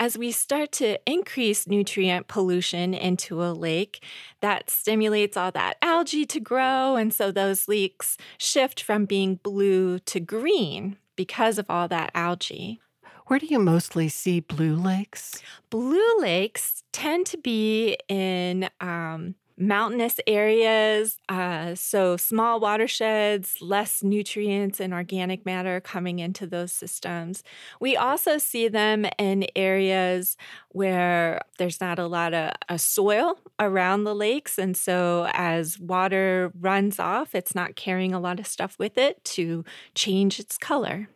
[0.00, 4.02] as we start to increase nutrient pollution into a lake,
[4.40, 6.96] that stimulates all that algae to grow.
[6.96, 12.80] And so those lakes shift from being blue to green because of all that algae.
[13.26, 15.42] Where do you mostly see blue lakes?
[15.68, 24.80] Blue lakes tend to be in um, mountainous areas, uh, so small watersheds, less nutrients
[24.80, 27.44] and organic matter coming into those systems.
[27.78, 30.36] We also see them in areas
[30.70, 34.58] where there's not a lot of uh, soil around the lakes.
[34.58, 39.22] And so as water runs off, it's not carrying a lot of stuff with it
[39.36, 41.08] to change its color.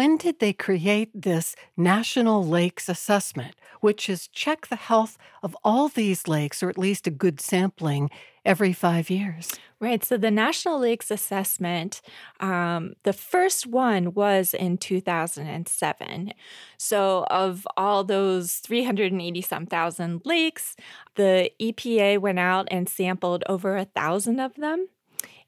[0.00, 5.88] When did they create this National Lakes Assessment, which is check the health of all
[5.88, 8.08] these lakes, or at least a good sampling,
[8.42, 9.52] every five years?
[9.78, 10.02] Right.
[10.02, 12.00] So the National Lakes Assessment,
[12.40, 16.32] um, the first one was in 2007.
[16.78, 20.76] So of all those 380 some thousand lakes,
[21.16, 24.88] the EPA went out and sampled over a thousand of them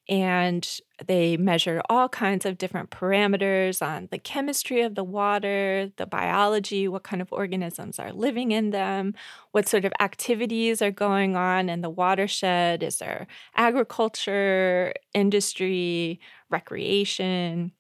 [0.09, 6.07] and they measure all kinds of different parameters on the chemistry of the water, the
[6.07, 9.15] biology, what kind of organisms are living in them,
[9.53, 12.83] what sort of activities are going on in the watershed.
[12.83, 17.73] Is there agriculture, industry, recreation?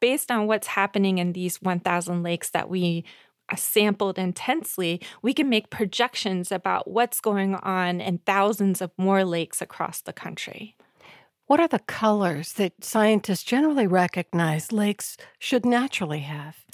[0.00, 3.04] Based on what's happening in these 1,000 lakes that we
[3.48, 9.24] uh, sampled intensely, we can make projections about what's going on in thousands of more
[9.24, 10.76] lakes across the country.
[11.50, 16.64] What are the colors that scientists generally recognize lakes should naturally have?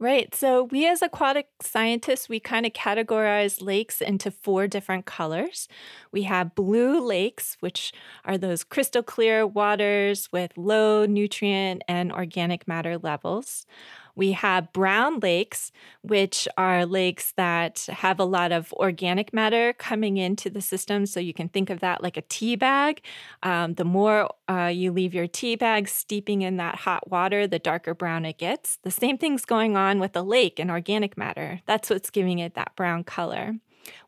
[0.00, 0.34] Right.
[0.34, 5.68] So, we as aquatic scientists, we kind of categorize lakes into four different colors.
[6.10, 7.92] We have blue lakes, which
[8.24, 13.66] are those crystal clear waters with low nutrient and organic matter levels.
[14.16, 15.72] We have brown lakes,
[16.02, 21.06] which are lakes that have a lot of organic matter coming into the system.
[21.06, 23.02] So you can think of that like a tea bag.
[23.42, 27.58] Um, the more uh, you leave your tea bag steeping in that hot water, the
[27.58, 28.78] darker brown it gets.
[28.82, 31.60] The same thing's going on with the lake and organic matter.
[31.66, 33.56] That's what's giving it that brown color.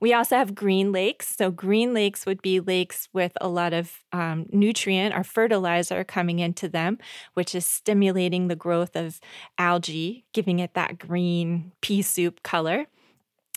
[0.00, 1.34] We also have green lakes.
[1.36, 6.38] So, green lakes would be lakes with a lot of um, nutrient or fertilizer coming
[6.38, 6.98] into them,
[7.34, 9.20] which is stimulating the growth of
[9.58, 12.86] algae, giving it that green pea soup color.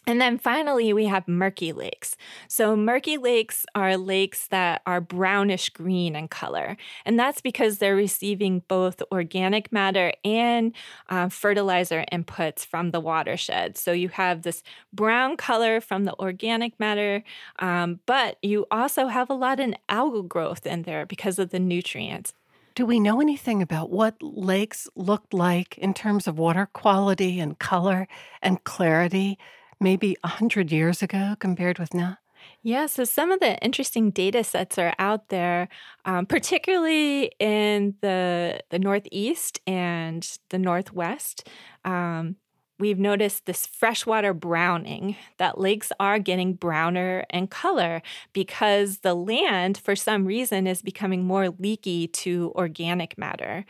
[0.09, 2.17] And then finally, we have murky lakes.
[2.47, 6.77] So, murky lakes are lakes that are brownish green in color.
[7.05, 10.73] And that's because they're receiving both organic matter and
[11.09, 13.77] uh, fertilizer inputs from the watershed.
[13.77, 17.23] So, you have this brown color from the organic matter,
[17.59, 21.59] um, but you also have a lot of algal growth in there because of the
[21.59, 22.33] nutrients.
[22.73, 27.59] Do we know anything about what lakes looked like in terms of water quality and
[27.59, 28.07] color
[28.41, 29.37] and clarity?
[29.79, 32.17] Maybe 100 years ago compared with now?
[32.63, 35.69] Yeah, so some of the interesting data sets are out there,
[36.05, 41.47] um, particularly in the the Northeast and the Northwest.
[41.85, 42.35] Um,
[42.79, 48.01] we've noticed this freshwater browning, that lakes are getting browner in color
[48.33, 53.65] because the land, for some reason, is becoming more leaky to organic matter.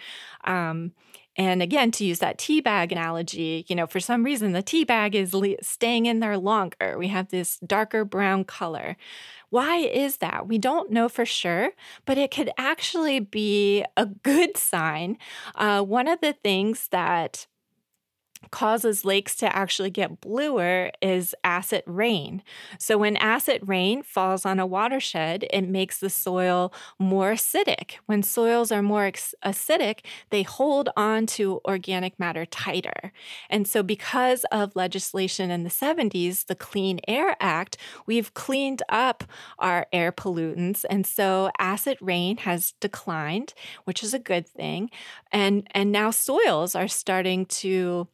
[0.45, 0.93] Um,
[1.39, 4.84] and again, to use that tea bag analogy, you know, for some reason the tea
[4.84, 6.97] bag is le- staying in there longer.
[6.97, 8.97] We have this darker brown color.
[9.49, 10.49] Why is that?
[10.49, 11.71] We don't know for sure,
[12.06, 15.17] but it could actually be a good sign.
[15.56, 17.47] Uh, one of the things that
[18.52, 22.41] causes lakes to actually get bluer is acid rain.
[22.78, 27.95] So, when acid rain falls on a watershed, it makes the soil more acidic.
[28.06, 29.99] When soils are more acidic,
[30.30, 33.12] they hold on to organic matter tighter.
[33.49, 39.23] And so, because of legislation in the 70s, the Clean Air Act, we've cleaned up
[39.60, 40.86] our air pollutants.
[40.89, 44.89] And so, acid rain has declined, which is a good thing.
[45.32, 48.08] And, and now soils are starting to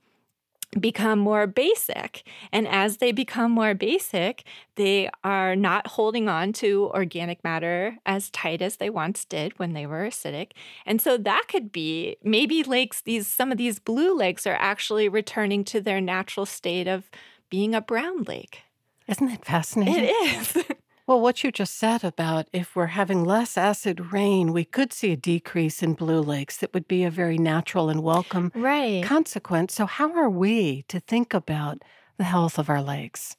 [0.79, 2.23] become more basic.
[2.51, 4.43] And as they become more basic,
[4.75, 9.73] they are not holding on to organic matter as tight as they once did when
[9.73, 10.51] they were acidic.
[10.85, 15.07] And so that could be maybe lakes, these some of these blue lakes are actually
[15.09, 17.09] returning to their natural state of
[17.49, 18.61] being a brown lake.
[19.07, 20.05] Isn't that fascinating?
[20.05, 20.63] It is.
[21.07, 25.11] Well, what you just said about if we're having less acid rain, we could see
[25.11, 29.03] a decrease in blue lakes that would be a very natural and welcome right.
[29.03, 29.75] consequence.
[29.75, 31.83] So, how are we to think about
[32.17, 33.37] the health of our lakes?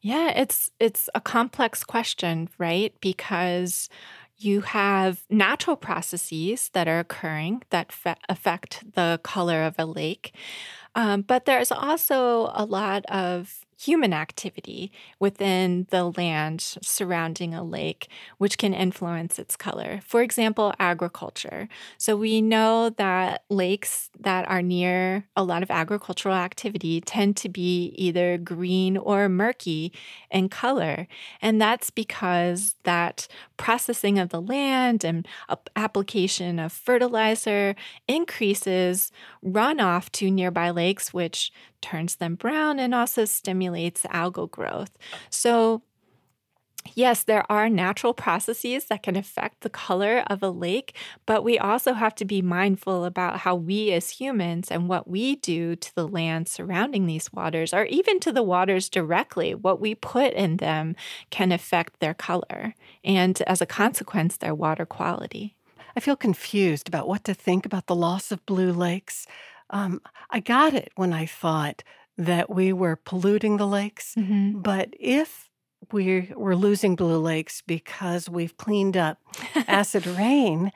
[0.00, 2.94] Yeah, it's it's a complex question, right?
[3.02, 3.90] Because
[4.38, 10.32] you have natural processes that are occurring that fe- affect the color of a lake.
[10.94, 18.08] Um, but there's also a lot of human activity within the land surrounding a lake,
[18.38, 20.00] which can influence its color.
[20.04, 21.68] For example, agriculture.
[21.98, 27.48] So we know that lakes that are near a lot of agricultural activity tend to
[27.48, 29.92] be either green or murky
[30.30, 31.06] in color.
[31.42, 35.28] And that's because that processing of the land and
[35.76, 37.74] application of fertilizer
[38.08, 39.12] increases
[39.44, 41.52] runoff to nearby lakes, which
[41.86, 44.90] turns them brown and also stimulates algal growth.
[45.30, 45.82] So,
[46.94, 51.58] yes, there are natural processes that can affect the color of a lake, but we
[51.58, 55.94] also have to be mindful about how we as humans and what we do to
[55.94, 60.56] the land surrounding these waters, or even to the waters directly, what we put in
[60.56, 60.94] them
[61.30, 62.74] can affect their color
[63.04, 65.54] and, as a consequence, their water quality.
[65.96, 69.26] I feel confused about what to think about the loss of blue lakes.
[69.70, 70.00] Um,
[70.30, 71.82] I got it when I thought
[72.18, 74.14] that we were polluting the lakes.
[74.16, 74.60] Mm-hmm.
[74.60, 75.48] But if
[75.92, 79.18] we're, we're losing blue lakes because we've cleaned up
[79.68, 80.72] acid rain,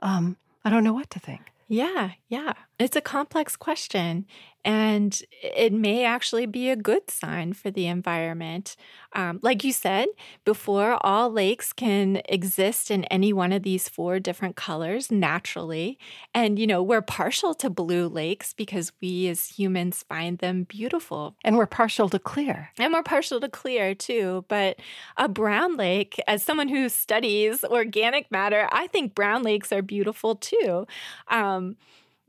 [0.00, 1.52] um, I don't know what to think.
[1.68, 2.54] Yeah, yeah.
[2.78, 4.24] It's a complex question,
[4.64, 8.76] and it may actually be a good sign for the environment.
[9.14, 10.06] Um, like you said
[10.44, 15.98] before, all lakes can exist in any one of these four different colors naturally.
[16.34, 21.34] And, you know, we're partial to blue lakes because we as humans find them beautiful.
[21.42, 22.70] And we're partial to clear.
[22.78, 24.44] And we're partial to clear too.
[24.46, 24.78] But
[25.16, 30.36] a brown lake, as someone who studies organic matter, I think brown lakes are beautiful
[30.36, 30.86] too.
[31.26, 31.76] Um,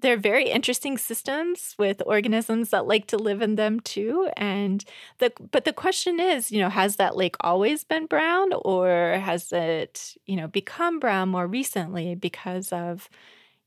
[0.02, 4.86] they're very interesting systems with organisms that like to live in them too and
[5.20, 9.52] the but the question is you know has that lake always been brown or has
[9.52, 13.10] it you know become brown more recently because of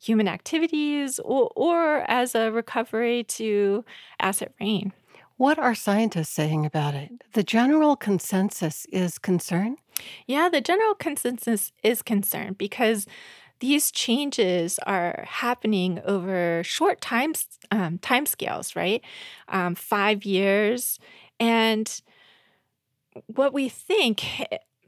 [0.02, 3.84] human activities or, or as a recovery to
[4.20, 4.92] acid rain?
[5.36, 7.10] What are scientists saying about it?
[7.32, 9.76] The general consensus is concern?
[10.26, 13.06] Yeah the general consensus is concern because
[13.62, 17.32] these changes are happening over short time
[17.70, 19.02] um, time scales, right?
[19.48, 20.98] Um, five years,
[21.38, 22.02] and
[23.26, 24.24] what we think.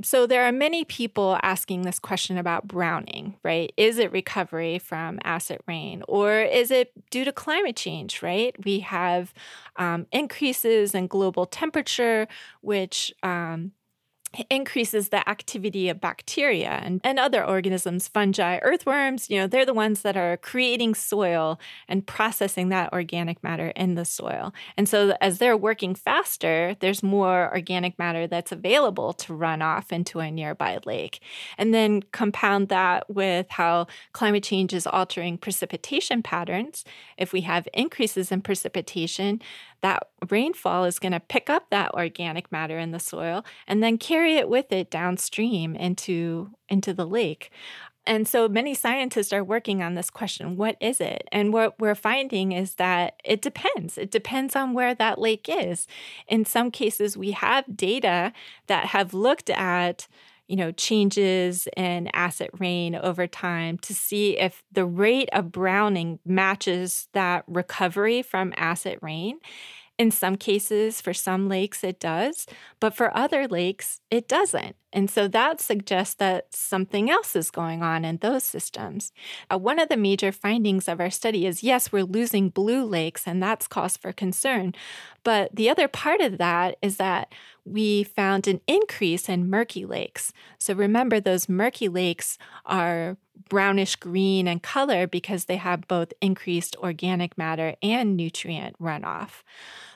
[0.02, 3.72] So there are many people asking this question about browning, right?
[3.76, 8.24] Is it recovery from acid rain, or is it due to climate change?
[8.24, 8.56] Right?
[8.64, 9.32] We have
[9.76, 12.26] um, increases in global temperature,
[12.60, 13.14] which
[14.34, 19.66] um, increases the activity of bacteria and, and other organisms, fungi, earthworms, you know, they're
[19.66, 21.58] the ones that are creating soil
[21.88, 24.52] and processing that organic matter in the soil.
[24.76, 29.92] And so as they're working faster, there's more organic matter that's available to run off
[29.92, 31.20] into a nearby lake.
[31.58, 36.84] And then compound that with how climate change is altering precipitation patterns.
[37.16, 39.40] If we have increases in precipitation,
[39.84, 43.98] that rainfall is going to pick up that organic matter in the soil and then
[43.98, 47.50] carry it with it downstream into into the lake.
[48.06, 51.28] And so many scientists are working on this question what is it?
[51.30, 53.98] And what we're finding is that it depends.
[53.98, 55.86] It depends on where that lake is.
[56.28, 58.32] In some cases, we have data
[58.68, 60.08] that have looked at
[60.48, 66.18] you know changes in acid rain over time to see if the rate of browning
[66.26, 69.38] matches that recovery from acid rain
[69.96, 72.46] in some cases, for some lakes, it does,
[72.80, 74.74] but for other lakes, it doesn't.
[74.92, 79.12] And so that suggests that something else is going on in those systems.
[79.52, 83.22] Uh, one of the major findings of our study is yes, we're losing blue lakes,
[83.26, 84.74] and that's cause for concern.
[85.22, 87.32] But the other part of that is that
[87.64, 90.32] we found an increase in murky lakes.
[90.58, 93.16] So remember, those murky lakes are
[93.48, 99.42] brownish green in color because they have both increased organic matter and nutrient runoff.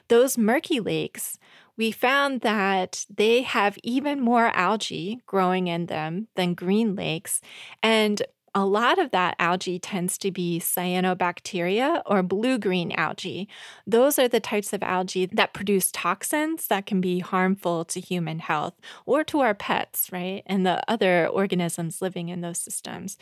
[0.08, 1.38] Those murky lakes
[1.78, 7.40] we found that they have even more algae growing in them than green lakes.
[7.84, 8.20] And
[8.58, 13.48] a lot of that algae tends to be cyanobacteria or blue green algae.
[13.86, 18.40] Those are the types of algae that produce toxins that can be harmful to human
[18.40, 18.74] health
[19.06, 20.42] or to our pets, right?
[20.44, 23.16] And the other organisms living in those systems.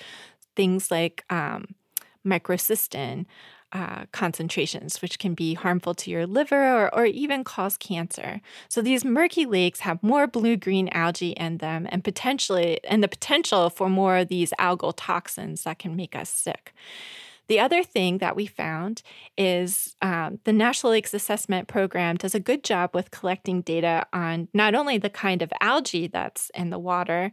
[0.54, 1.74] Things like um,
[2.26, 3.26] microcystin,
[3.76, 8.40] uh, concentrations, which can be harmful to your liver or, or even cause cancer.
[8.68, 13.68] So these murky lakes have more blue-green algae in them, and potentially and the potential
[13.68, 16.72] for more of these algal toxins that can make us sick.
[17.48, 19.02] The other thing that we found
[19.36, 24.48] is um, the National Lakes Assessment Program does a good job with collecting data on
[24.52, 27.30] not only the kind of algae that's in the water,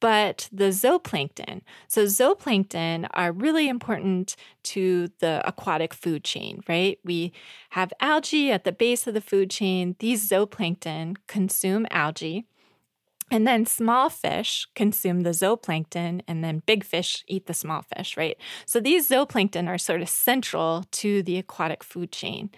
[0.00, 1.62] but the zooplankton.
[1.88, 6.98] So, zooplankton are really important to the aquatic food chain, right?
[7.04, 7.32] We
[7.70, 9.96] have algae at the base of the food chain.
[9.98, 12.46] These zooplankton consume algae.
[13.30, 18.16] And then small fish consume the zooplankton, and then big fish eat the small fish,
[18.16, 18.38] right?
[18.64, 22.48] So these zooplankton are sort of central to the aquatic food chain.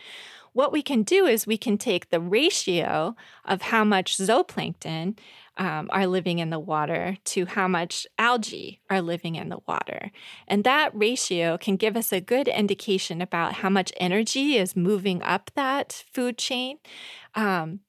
[0.53, 5.18] What we can do is we can take the ratio of how much zooplankton
[5.57, 10.11] um, are living in the water to how much algae are living in the water.
[10.48, 15.22] And that ratio can give us a good indication about how much energy is moving
[15.22, 16.78] up that food chain.
[17.34, 17.80] Um,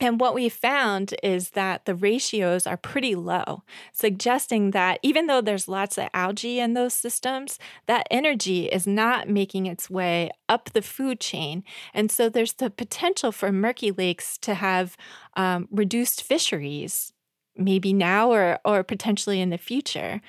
[0.00, 5.40] and what we found is that the ratios are pretty low, suggesting that even though
[5.40, 10.70] there's lots of algae in those systems, that energy is not making its way up
[10.70, 11.64] the food chain.
[11.92, 14.96] And so there's the potential for murky lakes to have
[15.36, 17.12] um, reduced fisheries
[17.60, 20.20] maybe now or or potentially in the future.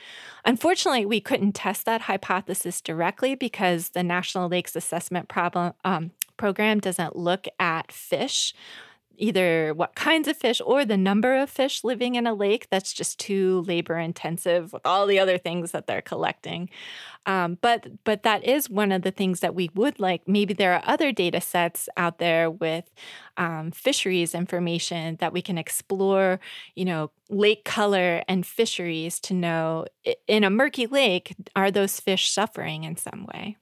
[0.45, 6.80] Unfortunately, we couldn't test that hypothesis directly because the National Lakes Assessment problem um, program
[6.80, 8.53] doesn't look at fish
[9.20, 12.67] either what kinds of fish or the number of fish living in a lake.
[12.70, 16.70] That's just too labor intensive with all the other things that they're collecting.
[17.26, 20.28] Um, but but that is one of the things that we would like.
[20.28, 22.89] Maybe there are other data sets out there with
[23.38, 26.39] um, fisheries information that we can explore.
[26.76, 29.86] You know, lake color and fisheries to know
[30.28, 33.57] in a murky lake are those fish suffering in some way.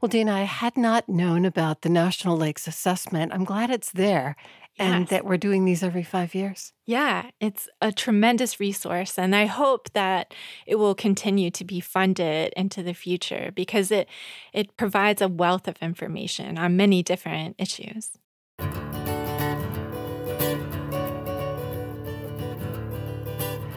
[0.00, 3.32] Well, Dina, I had not known about the National Lakes Assessment.
[3.32, 4.36] I'm glad it's there
[4.78, 5.10] and yes.
[5.10, 6.72] that we're doing these every five years.
[6.86, 9.18] Yeah, it's a tremendous resource.
[9.18, 10.34] And I hope that
[10.66, 14.08] it will continue to be funded into the future because it,
[14.52, 18.10] it provides a wealth of information on many different issues.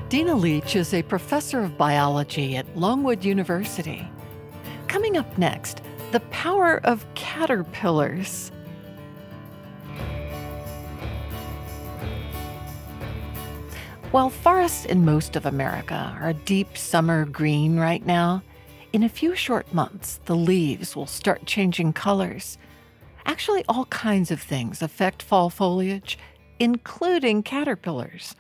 [0.09, 4.09] Dina Leech is a professor of biology at Longwood University.
[4.87, 5.81] Coming up next,
[6.13, 8.51] the power of caterpillars.
[14.11, 18.41] While forests in most of America are a deep summer green right now,
[18.93, 22.57] in a few short months, the leaves will start changing colors.
[23.25, 26.17] Actually, all kinds of things affect fall foliage,
[26.57, 28.33] including caterpillars.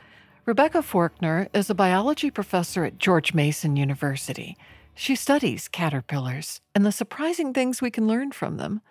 [0.45, 4.55] Rebecca Forkner is a biology professor at George Mason University.
[4.95, 8.81] She studies caterpillars and the surprising things we can learn from them.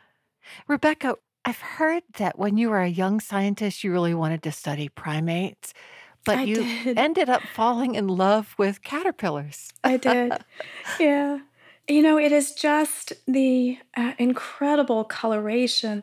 [0.69, 4.91] Rebecca, I've heard that when you were a young scientist, you really wanted to study
[4.91, 5.73] primates
[6.27, 6.99] but I you did.
[6.99, 9.73] ended up falling in love with caterpillars.
[9.85, 10.33] I did.
[11.01, 11.39] yeah.
[11.89, 16.03] You know, it is just the uh, incredible coloration.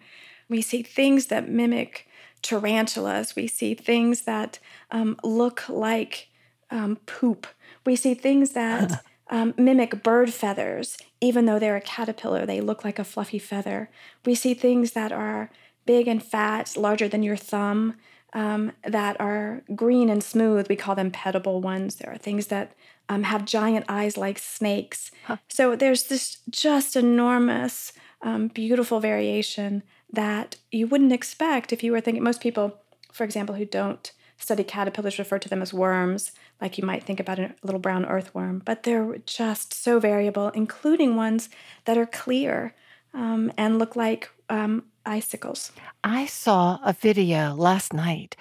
[0.50, 2.08] We see things that mimic
[2.42, 4.60] tarantulas, we see things that
[4.92, 6.30] um, look like
[6.72, 7.48] um, poop,
[7.86, 12.84] we see things that um, mimic bird feathers, even though they're a caterpillar, they look
[12.84, 13.90] like a fluffy feather.
[14.26, 15.52] We see things that are
[15.86, 17.96] big and fat, larger than your thumb
[18.34, 20.68] um, that are green and smooth.
[20.68, 21.96] We call them petable ones.
[21.96, 22.74] There are things that
[23.10, 25.12] um, have giant eyes like snakes.
[25.26, 25.38] Huh.
[25.48, 32.02] So there's this just enormous, um, beautiful variation that you wouldn't expect if you were
[32.02, 32.24] thinking.
[32.24, 32.80] Most people,
[33.12, 36.32] for example, who don't study caterpillars refer to them as worms,
[36.62, 41.16] like you might think about a little brown earthworm, but they're just so variable, including
[41.16, 41.50] ones
[41.86, 42.74] that are clear
[43.14, 45.72] um, and look like um, icicles.
[46.04, 48.36] I saw a video last night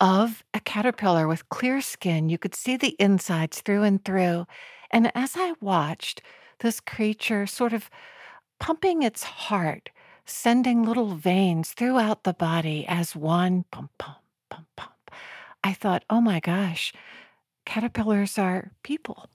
[0.00, 2.28] of a caterpillar with clear skin.
[2.28, 4.46] You could see the insides through and through.
[4.90, 6.22] And as I watched
[6.60, 7.90] this creature sort of
[8.58, 9.90] pumping its heart,
[10.24, 14.18] sending little veins throughout the body as one pump, pump,
[14.50, 15.10] pump, pump,
[15.62, 16.92] I thought, oh my gosh,
[17.64, 19.28] caterpillars are people.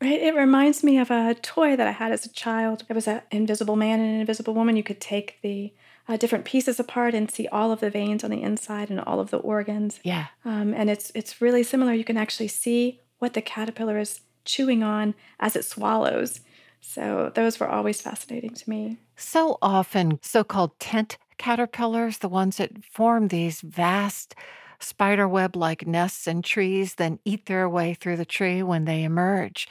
[0.00, 0.20] Right.
[0.20, 2.84] It reminds me of a toy that I had as a child.
[2.88, 4.76] It was an invisible man and an invisible woman.
[4.76, 5.72] You could take the
[6.08, 9.20] uh, different pieces apart and see all of the veins on the inside and all
[9.20, 10.00] of the organs.
[10.02, 10.26] Yeah.
[10.44, 11.92] Um, and it's it's really similar.
[11.92, 16.40] You can actually see what the caterpillar is chewing on as it swallows.
[16.80, 18.98] So those were always fascinating to me.
[19.16, 24.34] So often, so-called tent caterpillars, the ones that form these vast
[24.80, 29.68] spiderweb like nests in trees, then eat their way through the tree when they emerge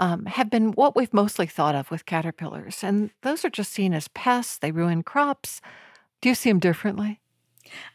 [0.00, 2.82] um, have been what we've mostly thought of with caterpillars.
[2.82, 5.60] And those are just seen as pests, they ruin crops.
[6.20, 7.20] Do you see them differently?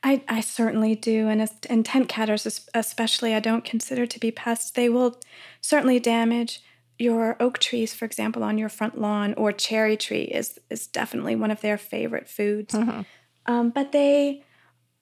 [0.04, 1.28] I, I certainly do.
[1.28, 4.72] And, as, and tent caterers, especially, I don't consider to be pests.
[4.72, 5.20] They will
[5.62, 6.62] certainly damage
[6.98, 11.36] your oak trees, for example, on your front lawn, or cherry tree is, is definitely
[11.36, 12.74] one of their favorite foods.
[12.74, 13.02] Mm-hmm.
[13.46, 14.44] Um, but they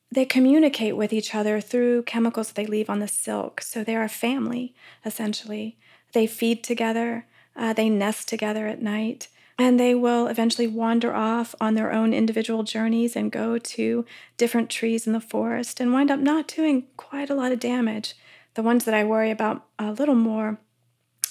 [0.10, 3.62] they communicate with each other through chemicals they leave on the silk.
[3.62, 4.74] So they're a family,
[5.06, 5.78] essentially.
[6.14, 9.28] They feed together, uh, they nest together at night,
[9.58, 14.06] and they will eventually wander off on their own individual journeys and go to
[14.38, 18.16] different trees in the forest and wind up not doing quite a lot of damage.
[18.54, 20.60] The ones that I worry about a little more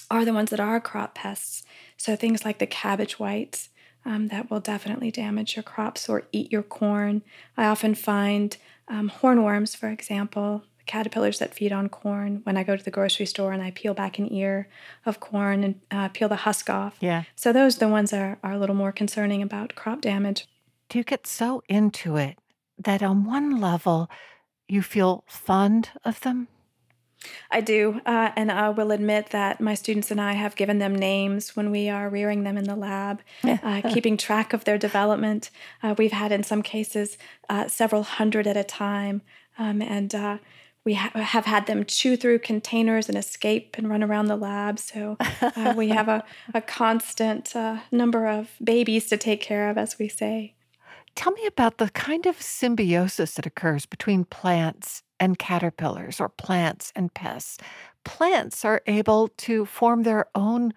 [0.09, 1.63] are the ones that are crop pests.
[1.97, 3.69] So things like the cabbage whites
[4.05, 7.23] um, that will definitely damage your crops or eat your corn.
[7.57, 8.55] I often find
[8.87, 13.25] um, hornworms, for example, caterpillars that feed on corn when I go to the grocery
[13.25, 14.67] store and I peel back an ear
[15.05, 16.97] of corn and uh, peel the husk off.
[16.99, 17.23] Yeah.
[17.35, 20.47] So those are the ones that are, are a little more concerning about crop damage.
[20.89, 22.37] Do you get so into it
[22.77, 24.09] that on one level
[24.67, 26.47] you feel fond of them?
[27.49, 30.95] I do, uh, and I will admit that my students and I have given them
[30.95, 35.49] names when we are rearing them in the lab, uh, keeping track of their development.
[35.81, 37.17] Uh, we've had, in some cases,
[37.49, 39.23] uh, several hundred at a time,
[39.57, 40.37] um, and uh,
[40.87, 44.79] we ha- have had them chew through containers and escape and run around the lab.
[44.79, 46.23] So uh, we have a,
[46.53, 47.53] a constant
[47.91, 50.55] number of babies to take care of, as we say.
[51.13, 56.93] Tell me about the kind of symbiosis that occurs between plants and caterpillars or plants
[56.95, 57.57] and pests.
[58.05, 60.73] Plants are able to form their own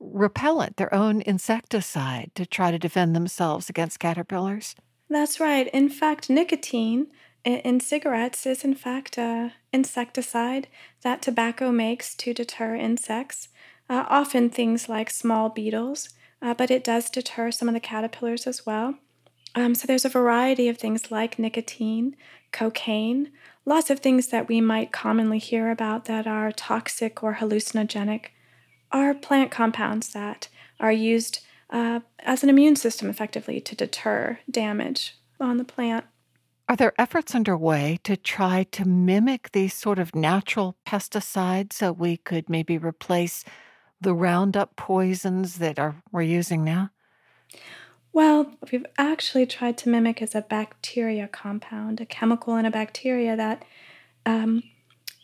[0.00, 4.74] repellent, their own insecticide to try to defend themselves against caterpillars.
[5.10, 5.68] That's right.
[5.68, 7.08] In fact, nicotine
[7.44, 10.68] in cigarettes is in fact an insecticide
[11.02, 13.48] that tobacco makes to deter insects,
[13.88, 16.10] uh, often things like small beetles,
[16.42, 18.94] uh, but it does deter some of the caterpillars as well.
[19.54, 22.16] Um, so there's a variety of things like nicotine,
[22.52, 23.30] cocaine,
[23.64, 28.26] lots of things that we might commonly hear about that are toxic or hallucinogenic
[28.92, 30.48] are plant compounds that
[30.80, 36.04] are used uh, as an immune system effectively to deter damage on the plant.
[36.68, 42.18] Are there efforts underway to try to mimic these sort of natural pesticides so we
[42.18, 43.42] could maybe replace
[44.00, 46.90] the Roundup poisons that are, we're using now?
[48.12, 53.34] Well, we've actually tried to mimic as a bacteria compound, a chemical in a bacteria
[53.34, 53.64] that
[54.26, 54.62] um,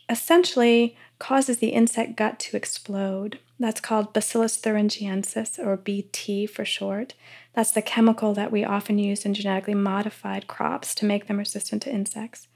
[0.09, 3.39] essentially causes the insect gut to explode.
[3.59, 7.13] That's called Bacillus thuringiensis, or BT for short.
[7.53, 11.81] That's the chemical that we often use in genetically modified crops to make them resistant
[11.83, 12.47] to insects.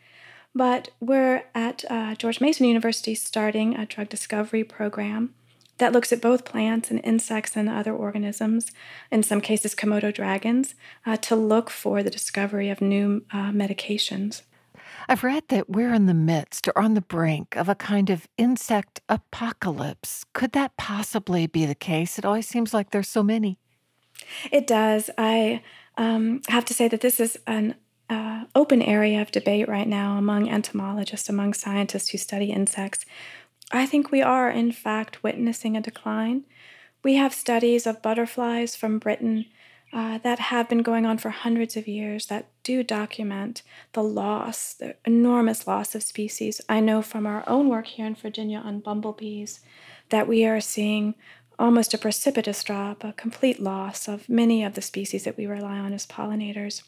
[0.54, 5.34] But we're at uh, George Mason University starting a drug discovery program
[5.78, 8.72] that looks at both plants and insects and other organisms,
[9.10, 10.76] in some cases, Komodo dragons,
[11.06, 14.42] uh, to look for the discovery of new uh, medications.
[15.10, 18.28] I've read that we're in the midst or on the brink of a kind of
[18.38, 20.24] insect apocalypse.
[20.34, 22.20] Could that possibly be the case?
[22.20, 23.58] It always seems like there's so many.
[24.52, 25.10] It does.
[25.18, 25.64] I
[25.98, 27.74] um, have to say that this is an
[28.08, 33.04] uh, open area of debate right now among entomologists, among scientists who study insects.
[33.72, 36.44] I think we are, in fact, witnessing a decline.
[37.02, 39.46] We have studies of butterflies from Britain
[39.92, 43.64] uh, that have been going on for hundreds of years that do document
[43.94, 46.62] the loss, the enormous loss of species.
[46.70, 49.62] I know from our own work here in Virginia on bumblebees
[50.10, 51.16] that we are seeing
[51.58, 55.78] almost a precipitous drop, a complete loss of many of the species that we rely
[55.78, 56.84] on as pollinators.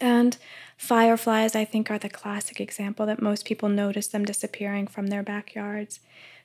[0.00, 0.36] And
[0.76, 5.22] fireflies, I think, are the classic example that most people notice them disappearing from their
[5.22, 6.00] backyards.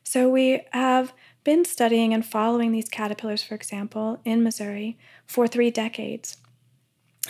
[0.09, 4.97] So we have been studying and following these caterpillars, for example, in Missouri
[5.27, 6.37] for three decades.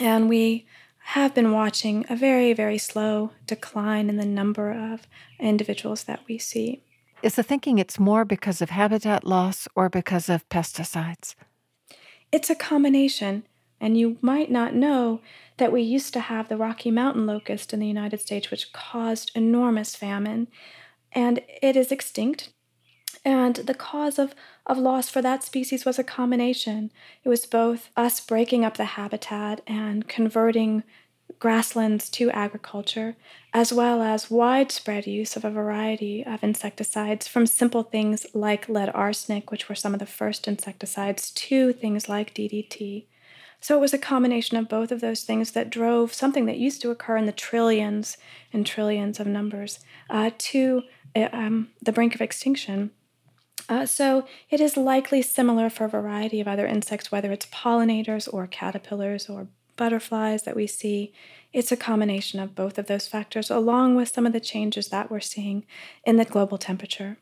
[0.00, 0.64] And we
[1.12, 5.06] have been watching a very, very slow decline in the number of
[5.38, 6.82] individuals that we see.
[7.22, 11.34] Is the thinking it's more because of habitat loss or because of pesticides?
[12.32, 13.42] It's a combination.
[13.78, 15.20] And you might not know
[15.58, 19.32] that we used to have the Rocky Mountain locust in the United States, which caused
[19.34, 20.48] enormous famine,
[21.12, 22.48] and it is extinct.
[23.24, 24.34] And the cause of,
[24.66, 26.90] of loss for that species was a combination.
[27.24, 30.82] It was both us breaking up the habitat and converting
[31.38, 33.16] grasslands to agriculture,
[33.54, 38.90] as well as widespread use of a variety of insecticides, from simple things like lead
[38.90, 43.06] arsenic, which were some of the first insecticides, to things like DDT.
[43.60, 46.80] So it was a combination of both of those things that drove something that used
[46.82, 48.16] to occur in the trillions
[48.52, 50.82] and trillions of numbers uh, to
[51.14, 52.90] uh, um, the brink of extinction.
[53.70, 58.28] Uh, so it is likely similar for a variety of other insects, whether it's pollinators
[58.30, 59.46] or caterpillars or
[59.76, 61.12] butterflies that we see.
[61.52, 65.08] It's a combination of both of those factors, along with some of the changes that
[65.08, 65.64] we're seeing
[66.04, 67.18] in the global temperature.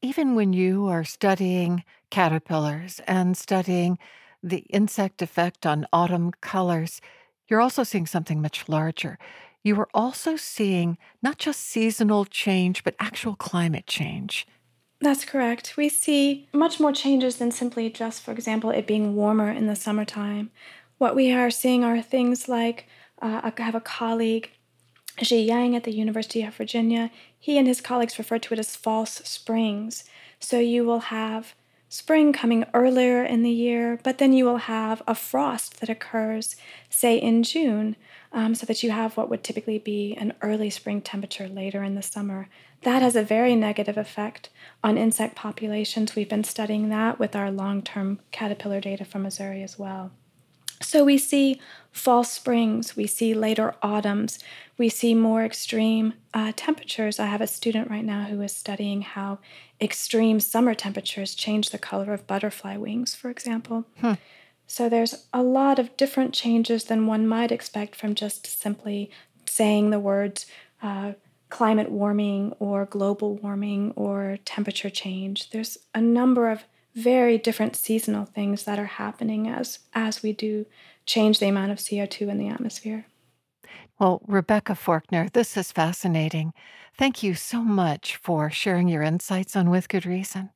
[0.00, 3.98] Even when you are studying caterpillars and studying
[4.40, 7.00] the insect effect on autumn colors,
[7.48, 9.18] you're also seeing something much larger.
[9.64, 14.46] you are also seeing not just seasonal change, but actual climate change.
[15.00, 15.76] That's correct.
[15.76, 19.76] We see much more changes than simply just, for example, it being warmer in the
[19.76, 20.50] summertime.
[20.98, 22.86] What we are seeing are things like
[23.22, 24.50] uh, I have a colleague,
[25.18, 27.12] Zhi Yang at the University of Virginia.
[27.38, 30.04] He and his colleagues refer to it as false springs.
[30.40, 31.54] So you will have
[31.88, 36.56] spring coming earlier in the year, but then you will have a frost that occurs,
[36.90, 37.96] say, in June,
[38.32, 41.94] um, so that you have what would typically be an early spring temperature later in
[41.94, 42.48] the summer.
[42.82, 44.50] That has a very negative effect
[44.84, 46.14] on insect populations.
[46.14, 50.12] We've been studying that with our long term caterpillar data from Missouri as well.
[50.80, 51.60] So we see
[51.90, 54.38] fall springs, we see later autumns,
[54.76, 57.18] we see more extreme uh, temperatures.
[57.18, 59.38] I have a student right now who is studying how
[59.80, 63.86] extreme summer temperatures change the color of butterfly wings, for example.
[64.00, 64.14] Hmm.
[64.68, 69.10] So there's a lot of different changes than one might expect from just simply
[69.46, 70.46] saying the words
[70.82, 71.14] uh,
[71.50, 75.50] climate warming or global warming or temperature change.
[75.50, 80.66] There's a number of very different seasonal things that are happening as as we do
[81.06, 83.06] change the amount of CO2 in the atmosphere.
[83.98, 86.52] Well, Rebecca Forkner, this is fascinating.
[86.96, 90.50] Thank you so much for sharing your insights on With Good Reason.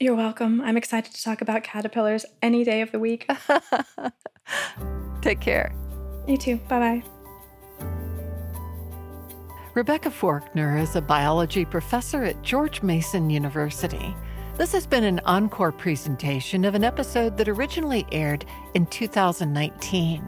[0.00, 0.60] You're welcome.
[0.60, 3.30] I'm excited to talk about caterpillars any day of the week.
[5.22, 5.72] Take care.
[6.26, 6.56] You too.
[6.68, 7.21] Bye bye.
[9.74, 14.14] Rebecca Forkner is a biology professor at George Mason University.
[14.58, 18.44] This has been an encore presentation of an episode that originally aired
[18.74, 20.22] in 2019.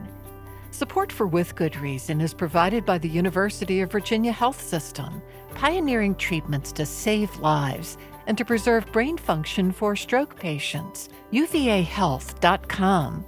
[0.71, 5.21] Support for With Good Reason is provided by the University of Virginia Health System,
[5.55, 11.11] pioneering treatments to save lives and to preserve brain function for stroke patients.
[11.35, 13.27] UVAHealth.com.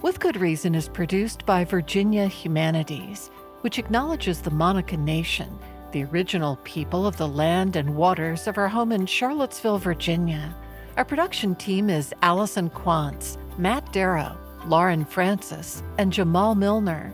[0.00, 3.30] With Good Reason is produced by Virginia Humanities,
[3.62, 5.58] which acknowledges the Monacan Nation
[5.92, 10.54] the original people of the land and waters of our home in Charlottesville, Virginia.
[10.96, 14.36] Our production team is Allison Quantz, Matt Darroch,
[14.66, 17.12] Lauren Francis, and Jamal Milner.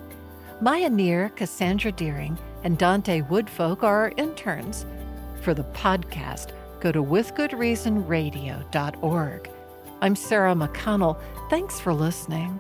[0.61, 4.87] Maya Neer, Cassandra Deering, and Dante Woodfolk are our interns.
[5.43, 9.51] For the podcast, go to withgoodreasonradio.org.
[10.01, 11.21] I'm Sarah McConnell.
[11.51, 12.59] Thanks for listening.